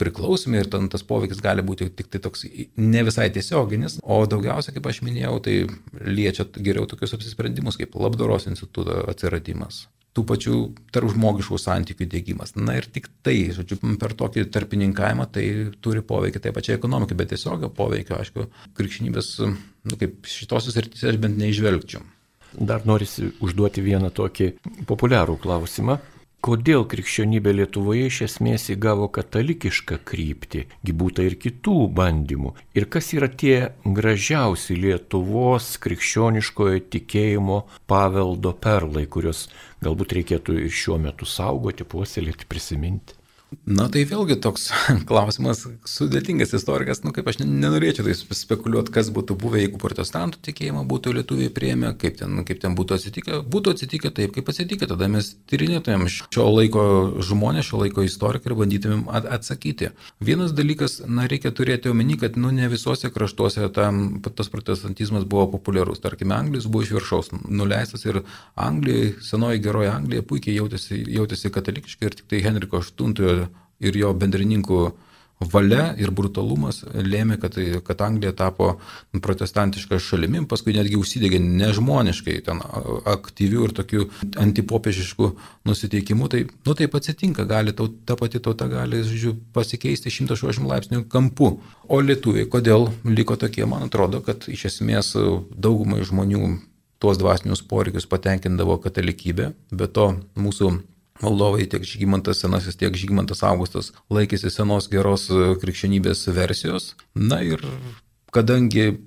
priklausomi 0.00 0.60
ir 0.60 0.70
ten 0.72 0.90
tas 0.92 1.06
poveikis 1.08 1.42
gali 1.44 1.64
būti 1.64 1.88
tik 1.88 2.12
tai 2.12 2.22
toks 2.24 2.44
ne 2.76 3.04
visai 3.08 3.30
tiesioginis, 3.34 4.00
o 4.02 4.20
daugiausia, 4.28 4.74
kaip 4.76 4.90
aš 4.90 5.02
minėjau, 5.06 5.38
tai 5.46 5.60
liečia 6.04 6.48
geriau 6.58 6.88
tokius 6.90 7.16
apsisprendimus 7.16 7.80
kaip 7.80 7.96
labdaros 7.96 8.50
instituto 8.50 9.04
atsiradimas 9.08 9.86
tų 10.18 10.26
pačių 10.26 10.58
tarp 10.94 11.12
žmogiškų 11.14 11.60
santykių 11.62 12.08
dėgymas. 12.10 12.56
Na 12.58 12.76
ir 12.80 12.90
tik 12.90 13.08
tai, 13.22 13.36
žodžiu, 13.54 13.78
per 14.00 14.16
tokį 14.18 14.48
tarpininkavimą 14.54 15.28
tai 15.32 15.46
turi 15.84 16.02
poveikį 16.02 16.42
taip 16.42 16.58
pačiai 16.58 16.78
ekonomikai, 16.78 17.18
bet 17.18 17.32
tiesiog 17.34 17.68
poveikio, 17.78 18.18
aišku, 18.18 18.48
krikščionybės, 18.78 19.32
nu, 19.46 19.98
kaip 20.00 20.26
šitosios 20.28 20.78
rytise 20.80 21.12
aš 21.12 21.20
bent 21.22 21.38
neižvelgčiau. 21.38 22.02
Dar 22.58 22.86
norisi 22.88 23.28
užduoti 23.44 23.84
vieną 23.84 24.10
tokį 24.16 24.52
populiarų 24.88 25.36
klausimą. 25.42 25.98
Kodėl 26.38 26.84
krikščionybė 26.86 27.50
Lietuvoje 27.58 28.04
iš 28.06 28.18
esmės 28.28 28.68
įgavo 28.70 29.08
katalikišką 29.16 29.96
kryptį, 30.06 30.60
būta 31.00 31.24
ir 31.26 31.34
kitų 31.42 31.74
bandymų. 31.98 32.52
Ir 32.78 32.86
kas 32.94 33.10
yra 33.16 33.26
tie 33.42 33.56
gražiausi 33.98 34.78
Lietuvos 34.78 35.72
krikščioniškojo 35.82 36.84
tikėjimo 36.94 37.58
paveldo 37.90 38.54
perlai, 38.54 39.08
kuriuos 39.10 39.48
galbūt 39.82 40.14
reikėtų 40.20 40.60
ir 40.62 40.80
šiuo 40.82 41.02
metu 41.08 41.26
saugoti, 41.26 41.82
puoselėti, 41.82 42.46
prisiminti? 42.46 43.17
Na 43.68 43.86
tai 43.92 44.02
vėlgi 44.08 44.36
toks 44.44 44.66
klausimas 45.08 45.62
sudėtingas 45.88 46.52
istorikas, 46.56 47.00
nu 47.04 47.14
kaip 47.16 47.28
aš 47.30 47.40
nenorėčiau 47.40 48.04
tai 48.04 48.14
spekuliuoti, 48.16 48.92
kas 48.92 49.08
būtų 49.14 49.36
buvę, 49.40 49.62
jeigu 49.62 49.80
protestantų 49.80 50.42
tikėjimą 50.44 50.82
būtų 50.88 51.14
lietuviai 51.16 51.52
prieėmę, 51.52 51.94
kaip 52.00 52.18
ten, 52.20 52.42
kaip 52.48 52.60
ten 52.60 52.76
būtų 52.76 52.98
atsitikę. 52.98 53.40
Būtų 53.48 53.72
atsitikę 53.76 54.12
taip, 54.16 54.34
kaip 54.36 54.50
atsitikė, 54.52 54.88
tada 54.90 55.08
mes 55.12 55.30
tyrinėtumėm 55.48 56.04
šio 56.12 56.44
laiko 56.48 56.84
žmonės, 57.24 57.70
šio 57.70 57.80
laiko 57.84 58.04
istorikai 58.04 58.52
ir 58.52 58.56
bandytumėm 58.58 59.06
atsakyti. 59.16 59.92
Vienas 60.20 60.52
dalykas, 60.56 60.98
na 61.08 61.24
reikia 61.30 61.52
turėti 61.52 61.92
omeny, 61.92 62.18
kad 62.20 62.36
nu 62.40 62.52
ne 62.52 62.68
visuose 62.68 63.08
kraštuose 63.12 63.68
tam, 63.76 64.20
tas 64.28 64.52
protestantizmas 64.52 65.24
buvo 65.28 65.46
populiarus. 65.56 66.02
Tarkime, 66.04 66.36
Anglijos 66.36 66.68
buvo 66.68 66.84
iš 66.84 66.92
viršaus 66.98 67.32
nuleistas 67.48 68.04
ir 68.04 68.22
Anglijai, 68.60 69.14
senoji 69.24 69.64
geroji 69.64 69.92
Anglija 69.92 70.28
puikiai 70.28 70.58
jautėsi, 70.60 71.00
jautėsi 71.16 71.52
katalikiškai 71.52 72.08
ir 72.10 72.20
tik 72.20 72.28
tai 72.32 72.44
Henriko 72.44 72.84
VIII 72.84 73.37
ir 73.80 73.98
jo 73.98 74.14
bendrininkų 74.16 74.80
valia 75.38 75.92
ir 75.98 76.10
brutalumas 76.14 76.80
lėmė, 76.92 77.38
kad, 77.38 77.54
kad 77.86 78.00
Anglija 78.02 78.32
tapo 78.36 78.72
protestantiška 79.22 80.00
šalimi, 80.02 80.42
paskui 80.50 80.74
netgi 80.74 80.98
užsidegė 80.98 81.38
nežmoniškai 81.42 82.38
ten 82.48 82.62
aktyvių 83.08 83.68
ir 83.68 83.74
tokių 83.78 84.06
antipopiežiškų 84.44 85.30
nusiteikimų. 85.68 86.30
Tai, 86.32 86.42
nu, 86.66 86.76
taip 86.78 86.98
atsitinka, 86.98 87.46
gali, 87.48 87.74
taut, 87.76 88.00
ta 88.08 88.18
pati 88.18 88.42
tauta 88.42 88.66
gali, 88.70 89.04
žiūrėjau, 89.06 89.36
pasikeisti 89.54 90.10
180 90.10 90.66
laipsnių 90.72 91.04
kampu. 91.12 91.54
O 91.88 92.02
lietuviai, 92.02 92.48
kodėl 92.50 92.90
liko 93.06 93.38
tokie, 93.38 93.62
man 93.70 93.86
atrodo, 93.86 94.20
kad 94.24 94.50
iš 94.50 94.68
esmės 94.72 95.14
daugumai 95.54 96.02
žmonių 96.06 96.56
tuos 96.98 97.18
dvasinius 97.20 97.62
poreikius 97.62 98.10
patenkindavo 98.10 98.80
katalikybė, 98.82 99.52
bet 99.70 99.94
to 99.94 100.10
mūsų 100.34 100.72
Valdovai 101.22 101.66
tiek 101.66 101.82
Žygimantas 101.82 102.42
Senasis, 102.44 102.78
tiek 102.78 102.94
Žygimantas 102.94 103.42
Augustas 103.46 103.92
laikėsi 104.12 104.52
senos 104.54 104.86
geros 104.92 105.28
e, 105.30 105.54
krikščionybės 105.58 106.28
versijos. 106.34 106.92
Na 107.14 107.40
ir 107.42 107.64
kadangi 108.34 109.00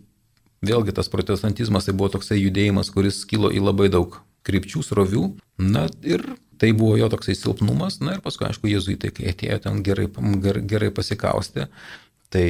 vėlgi 0.65 0.95
tas 0.97 1.09
protestantizmas 1.11 1.87
tai 1.87 1.95
buvo 1.97 2.11
toksai 2.17 2.41
judėjimas, 2.41 2.91
kuris 2.93 3.23
kilo 3.29 3.51
į 3.53 3.63
labai 3.63 3.89
daug 3.93 4.19
krypčių, 4.45 4.83
srovių, 4.85 5.25
na 5.61 5.87
ir 6.03 6.25
tai 6.61 6.71
buvo 6.77 6.97
jo 6.99 7.09
toksai 7.09 7.33
silpnumas, 7.37 7.99
na 8.01 8.17
ir 8.17 8.23
paskui, 8.25 8.47
aišku, 8.49 8.69
jezuitai, 8.69 9.09
kai 9.15 9.31
atėjo 9.31 9.57
ten 9.63 9.81
gerai, 9.85 10.07
gerai, 10.69 10.91
pasikaustė, 10.93 11.67
tai 12.33 12.45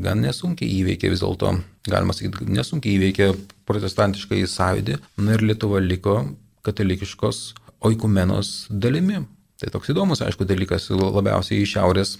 gan 0.00 0.22
nesunkiai 0.22 0.70
įveikė 0.80 1.10
vis 1.12 1.22
dėlto, 1.22 1.56
galima 1.90 2.14
sakyti, 2.16 2.46
nesunkiai 2.50 2.98
įveikė 2.98 3.32
protestantišką 3.68 4.38
į 4.38 4.46
sąjūdį, 4.50 5.00
na 5.22 5.34
ir 5.36 5.44
Lietuva 5.50 5.82
liko 5.82 6.20
katalikiškos 6.66 7.42
oikumenos 7.80 8.68
dalimi. 8.70 9.22
Tai 9.60 9.68
toks 9.74 9.92
įdomus, 9.92 10.22
aišku, 10.24 10.46
dalykas 10.48 10.88
labiausiai 10.90 11.60
į 11.64 11.68
šiaurės 11.74 12.16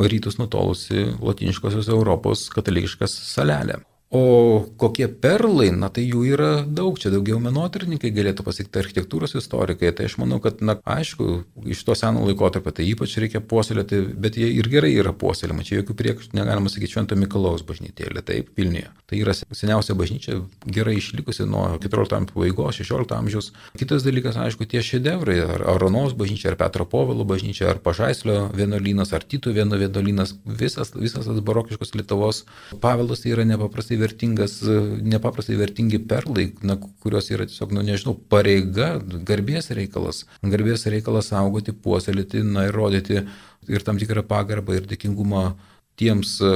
rytus 0.00 0.38
nutolusi 0.40 1.10
latiniškosios 1.20 1.90
Europos 1.92 2.46
katalikiškas 2.54 3.16
salelė. 3.34 3.80
O 4.10 4.66
kokie 4.74 5.06
perlai, 5.06 5.68
na 5.70 5.86
tai 5.86 6.02
jų 6.02 6.24
yra 6.32 6.48
daug, 6.66 6.96
čia 6.98 7.12
daugiau 7.14 7.38
menotrininkai 7.38 8.10
galėtų 8.10 8.42
pasakyti, 8.42 8.80
architektūros 8.80 9.36
istorikai, 9.38 9.92
tai 9.94 10.08
aš 10.08 10.16
manau, 10.18 10.40
kad, 10.42 10.58
na 10.66 10.74
aišku, 10.82 11.44
iš 11.70 11.84
to 11.86 11.94
seno 11.94 12.24
laikotarpio 12.26 12.72
tai 12.74 12.88
ypač 12.90 13.14
reikia 13.22 13.38
puoselėti, 13.38 14.00
bet 14.18 14.34
jie 14.40 14.48
ir 14.56 14.66
gerai 14.72 14.90
yra 14.98 15.12
puoselėma, 15.14 15.62
čia 15.62 15.78
jokių 15.78 15.94
priekaištų 16.00 16.38
negalima 16.40 16.72
sakyti 16.72 16.96
Švento 16.96 17.18
Mikalaus 17.20 17.62
bažnytėlė, 17.68 18.24
taip, 18.26 18.50
Vilniuje. 18.58 18.88
Tai 19.06 19.20
yra 19.20 19.36
seniausia 19.36 19.94
bažnyčia, 19.94 20.40
gerai 20.66 20.96
išlikusi 20.98 21.46
nuo 21.46 21.68
14 21.78 22.18
amžiaus 22.18 22.34
pabaigos, 22.34 22.82
16 22.82 23.14
amžiaus. 23.14 23.52
Kitas 23.78 24.02
dalykas, 24.02 24.40
aišku, 24.42 24.66
tie 24.66 24.82
šedevrai, 24.82 25.38
ar 25.54 25.64
Aronos 25.76 26.18
bažnyčia, 26.18 26.50
ar 26.50 26.58
Petro 26.58 26.82
Povilo 26.82 27.22
bažnyčia, 27.30 27.68
ar 27.70 27.78
Pažaislio 27.78 28.48
vienuolynas, 28.58 29.14
ar 29.14 29.22
Tito 29.22 29.54
vienuolynas, 29.54 30.34
visas, 30.44 30.90
visas 30.98 31.30
tas 31.30 31.42
barokiškos 31.46 31.94
Lietuvos 31.94 32.42
paveldas 32.82 33.22
tai 33.22 33.34
yra 33.36 33.46
nepaprastai 33.46 33.99
vertingas, 34.00 34.58
nepaprastai 35.06 35.58
vertingi 35.60 36.00
perlai, 36.10 36.48
na, 36.66 36.76
kurios 37.04 37.30
yra 37.30 37.46
tiesiog, 37.48 37.74
nu 37.76 37.84
nežinau, 37.86 38.16
pareiga, 38.32 38.94
garbės 39.28 39.70
reikalas. 39.76 40.24
Garbės 40.42 40.86
reikalas 40.90 41.30
saugoti, 41.32 41.76
puoselėti, 41.76 42.42
na 42.46 42.66
ir 42.68 42.76
rodyti 42.76 43.22
ir 43.68 43.86
tam 43.86 44.00
tikrą 44.00 44.24
pagarbą 44.26 44.78
ir 44.78 44.88
dėkingumą 44.90 45.50
tiems 46.00 46.38
e, 46.44 46.54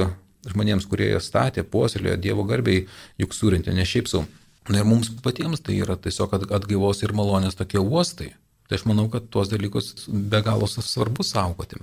žmonėms, 0.49 0.87
kurie 0.89 1.11
ją 1.13 1.21
statė, 1.23 1.63
puoselėjo 1.63 2.17
Dievo 2.21 2.45
garbiai, 2.49 2.85
juk 3.21 3.35
surinti 3.37 3.73
ne 3.75 3.85
šiaip 3.87 4.09
savo. 4.11 4.25
Na 4.69 4.81
ir 4.81 4.87
mums 4.89 5.11
patiems 5.21 5.61
tai 5.61 5.77
yra 5.77 5.97
tiesiog 6.01 6.33
atgaivos 6.49 7.03
ir 7.05 7.13
malonės 7.13 7.57
tokie 7.57 7.77
uostai. 7.81 8.31
Tai 8.65 8.79
aš 8.79 8.87
manau, 8.89 9.05
kad 9.13 9.27
tuos 9.29 9.51
dalykus 9.51 10.07
be 10.09 10.41
galo 10.41 10.65
svarbu 10.65 11.21
saugoti. 11.25 11.77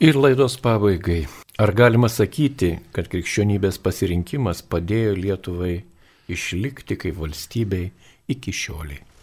Ir 0.00 0.16
laidos 0.18 0.56
pabaigai. 0.58 1.28
Ar 1.62 1.70
galima 1.70 2.08
sakyti, 2.10 2.72
kad 2.90 3.06
krikščionybės 3.12 3.76
pasirinkimas 3.78 4.64
padėjo 4.66 5.12
Lietuvai 5.14 5.74
išlikti 6.26 6.96
kaip 6.98 7.20
valstybei 7.20 7.92
iki 8.34 8.50
šioliai? 8.50 9.13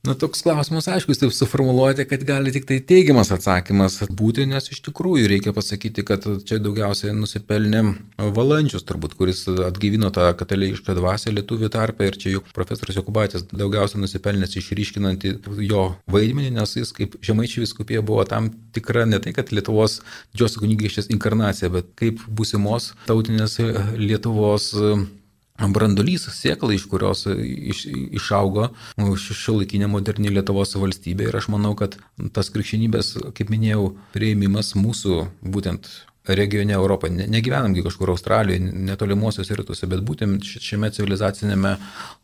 Na, 0.00 0.14
toks 0.16 0.40
klausimas, 0.40 0.86
aišku, 0.88 1.12
taip 1.12 1.32
suformuoluoti, 1.36 2.06
kad 2.08 2.22
gali 2.24 2.48
tik 2.54 2.64
tai 2.64 2.78
teigiamas 2.80 3.28
atsakymas 3.34 3.98
būti, 4.16 4.46
nes 4.48 4.70
iš 4.72 4.78
tikrųjų 4.86 5.26
reikia 5.28 5.52
pasakyti, 5.52 6.04
kad 6.08 6.24
čia 6.48 6.56
daugiausiai 6.64 7.12
nusipelnė 7.12 7.82
Valančius, 8.32 8.86
turbūt, 8.88 9.18
kuris 9.18 9.42
atgyvino 9.50 10.08
tą 10.16 10.30
katalikišką 10.40 10.96
dvasę 10.96 11.34
lietuvių 11.36 11.68
tarpę 11.76 12.08
ir 12.08 12.16
čia 12.16 12.32
juk 12.38 12.48
profesorius 12.56 12.96
Jokubaitis 12.96 13.44
daugiausiai 13.52 14.00
nusipelnęs 14.00 14.56
išryškinant 14.62 15.28
jo 15.68 15.86
vaidmenį, 16.08 16.54
nes 16.56 16.76
jis 16.80 16.96
kaip 16.96 17.20
žemaičių 17.20 17.66
viskupija 17.66 18.00
buvo 18.00 18.24
tam 18.24 18.48
tikra 18.72 19.04
ne 19.04 19.20
tai, 19.20 19.36
kad 19.36 19.52
Lietuvos 19.52 20.00
didžiosios 20.32 20.64
kunigaikštės 20.64 21.12
inkarnacija, 21.12 21.68
bet 21.76 21.92
kaip 22.00 22.24
būsimos 22.24 22.94
tautinės 23.04 23.60
Lietuvos 24.00 24.72
brandolys, 25.68 26.26
sėkla, 26.32 26.74
iš 26.74 26.86
kurios 26.90 27.26
iš, 27.28 27.84
išaugo 28.16 28.70
šiuolaikinė 28.96 29.90
moderni 29.90 30.32
Lietuvos 30.32 30.76
valstybė. 30.80 31.28
Ir 31.28 31.40
aš 31.40 31.50
manau, 31.52 31.74
kad 31.78 31.98
tas 32.34 32.50
krikščionybės, 32.54 33.16
kaip 33.36 33.52
minėjau, 33.52 33.90
prieimimas 34.14 34.74
mūsų 34.78 35.26
būtent 35.42 35.90
regione 36.30 36.76
Europoje, 36.76 37.26
negyvenamgi 37.32 37.84
kažkur 37.84 38.12
Australijoje, 38.14 38.72
netolimuosiuose 38.90 39.56
rytuose, 39.56 39.88
bet 39.90 40.02
būtent 40.06 40.44
šiame 40.44 40.90
civilizacinėme 40.94 41.76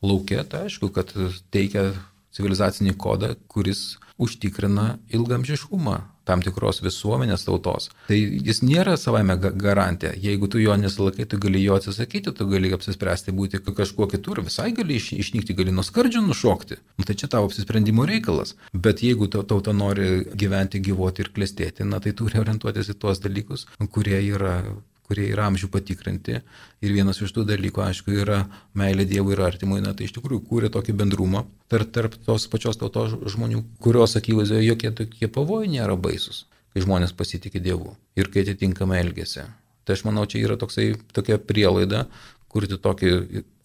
lauke, 0.04 0.42
tai 0.50 0.66
aišku, 0.68 0.92
kad 0.94 1.12
teikia 1.54 1.90
civilizacinį 2.36 2.94
kodą, 3.00 3.32
kuris 3.48 3.96
užtikrina 4.20 4.96
ilgamžiškumą 5.16 5.96
tam 6.26 6.42
tikros 6.42 6.82
visuomenės 6.84 7.46
tautos. 7.46 7.90
Tai 8.08 8.18
jis 8.18 8.62
nėra 8.66 8.96
savaime 9.00 9.36
garantija. 9.38 10.12
Jeigu 10.22 10.48
tu 10.50 10.60
jo 10.62 10.74
nesilaikai, 10.80 11.28
tu 11.30 11.38
gali 11.42 11.62
jo 11.62 11.78
atsisakyti, 11.78 12.34
tu 12.36 12.48
gali 12.50 12.72
apsispręsti 12.74 13.34
būti 13.36 13.62
kažkuo 13.66 14.08
kitur, 14.10 14.42
visai 14.46 14.72
gali 14.76 14.98
iš, 15.00 15.12
išnykti, 15.16 15.56
gali 15.58 15.74
nuo 15.74 15.86
skardžių 15.86 16.24
nušokti. 16.26 16.80
Nu, 16.98 17.06
tai 17.06 17.16
čia 17.18 17.30
tavo 17.32 17.50
apsisprendimo 17.50 18.06
reikalas. 18.08 18.56
Bet 18.72 19.04
jeigu 19.06 19.30
tauta 19.30 19.74
nori 19.76 20.26
gyventi, 20.34 20.82
gyvuoti 20.82 21.24
ir 21.24 21.32
klestėti, 21.36 21.86
na 21.86 22.02
tai 22.02 22.14
turi 22.18 22.42
orientuotis 22.42 22.90
į 22.92 22.98
tuos 23.00 23.22
dalykus, 23.22 23.68
kurie 23.94 24.18
yra 24.26 24.58
kurie 25.06 25.28
yra 25.30 25.46
amžių 25.50 25.70
patikrinti. 25.72 26.40
Ir 26.84 26.94
vienas 26.94 27.20
iš 27.22 27.32
tų 27.36 27.46
dalykų, 27.48 27.82
aišku, 27.86 28.14
yra 28.24 28.42
meilė 28.78 29.06
Dievui 29.08 29.36
ir 29.36 29.44
artimui, 29.46 29.80
na 29.84 29.94
tai 29.96 30.08
iš 30.08 30.16
tikrųjų 30.18 30.42
kūrė 30.50 30.70
tokį 30.74 30.96
bendrumą 31.00 31.44
tarp, 31.72 31.92
tarp 31.94 32.18
tos 32.26 32.48
pačios 32.52 32.80
tautos 32.80 33.14
žmonių, 33.32 33.62
kurios 33.82 34.18
akivaizdoje 34.18 34.66
jokie 34.66 34.92
tokie 34.98 35.30
pavojai 35.32 35.70
nėra 35.76 35.98
baisus, 35.98 36.44
kai 36.74 36.84
žmonės 36.84 37.14
pasitikė 37.16 37.62
Dievu 37.62 37.94
ir 38.18 38.32
kai 38.32 38.46
atitinkamai 38.46 39.02
elgesi. 39.04 39.46
Tai 39.86 39.94
aš 39.94 40.02
manau, 40.08 40.26
čia 40.26 40.42
yra 40.42 40.58
toksai, 40.58 40.96
tokia 41.14 41.38
prielaida 41.38 42.08
kurti 42.50 42.78
tokį 42.82 43.12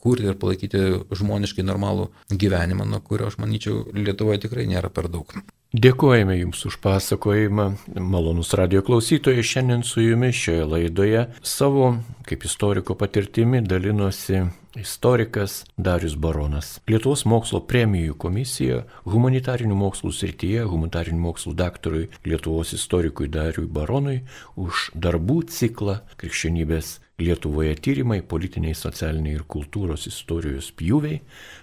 kurti 0.01 0.29
ir 0.31 0.37
palaikyti 0.41 0.81
žmoniškai 1.13 1.65
normalų 1.65 2.09
gyvenimą, 2.33 2.87
nuo 2.89 3.01
kurio 3.05 3.29
aš 3.29 3.37
manyčiau 3.41 3.85
Lietuvoje 3.93 4.41
tikrai 4.47 4.65
nėra 4.69 4.89
per 4.93 5.09
daug. 5.13 5.35
Dėkojame 5.71 6.33
Jums 6.35 6.65
už 6.67 6.81
pasakojimą. 6.83 7.65
Malonus 7.95 8.49
radio 8.59 8.81
klausytojai 8.83 9.39
šiandien 9.39 9.85
su 9.87 10.01
Jumis 10.03 10.35
šioje 10.35 10.65
laidoje 10.67 11.21
savo 11.47 11.93
kaip 12.27 12.43
istoriko 12.43 12.97
patirtimi 12.99 13.61
dalinosi 13.63 14.41
istorikas 14.75 15.63
Darius 15.77 16.17
Baronas. 16.19 16.73
Lietuvos 16.91 17.23
mokslo 17.23 17.63
premijų 17.63 18.19
komisija 18.19 18.83
humanitarinių 19.07 19.79
mokslų 19.79 20.11
srityje 20.19 20.67
humanitarinių 20.67 21.23
mokslų 21.29 21.55
daktarui 21.63 22.05
Lietuvos 22.27 22.75
istorikui 22.75 23.31
Dariui 23.31 23.71
Baronui 23.71 24.25
už 24.59 24.89
darbų 24.91 25.45
ciklą 25.55 26.01
krikščionybės 26.19 26.97
Lietuvoje 27.21 27.77
tyrimai 27.79 28.19
politiniai, 28.19 28.75
socialiniai 28.75 29.39
ir 29.39 29.47
kultūros 29.47 30.03
istorijos 30.11 30.73
pjūviai 30.75 31.21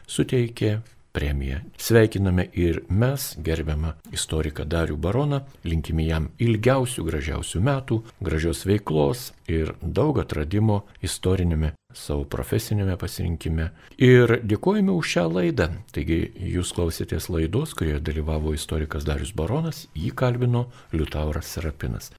suteikė 0.09 0.79
premiją. 1.13 1.61
Sveikiname 1.79 2.49
ir 2.53 2.83
mes, 2.89 3.35
gerbiamą 3.45 3.95
istoriką 4.13 4.67
Darių 4.69 4.97
Baroną, 4.97 5.41
linkime 5.65 6.07
jam 6.07 6.29
ilgiausių, 6.39 7.05
gražiausių 7.09 7.63
metų, 7.65 8.03
gražios 8.21 8.65
veiklos 8.69 9.33
ir 9.49 9.75
daug 9.83 10.21
atradimo 10.21 10.83
istorinėme 11.03 11.73
savo 11.95 12.25
profesinėme 12.29 12.99
pasirinkime. 13.01 13.71
Ir 13.99 14.39
dėkojame 14.45 14.93
už 14.93 15.15
šią 15.15 15.27
laidą. 15.33 15.71
Taigi 15.95 16.21
jūs 16.55 16.75
klausėtės 16.77 17.31
laidos, 17.33 17.75
kurioje 17.79 18.05
dalyvavo 18.05 18.55
istorikas 18.57 19.09
Darius 19.09 19.33
Baronas, 19.33 19.87
jį 19.97 20.13
kalbino 20.15 20.69
Liutauras 20.93 21.55
Serapinas. 21.57 22.13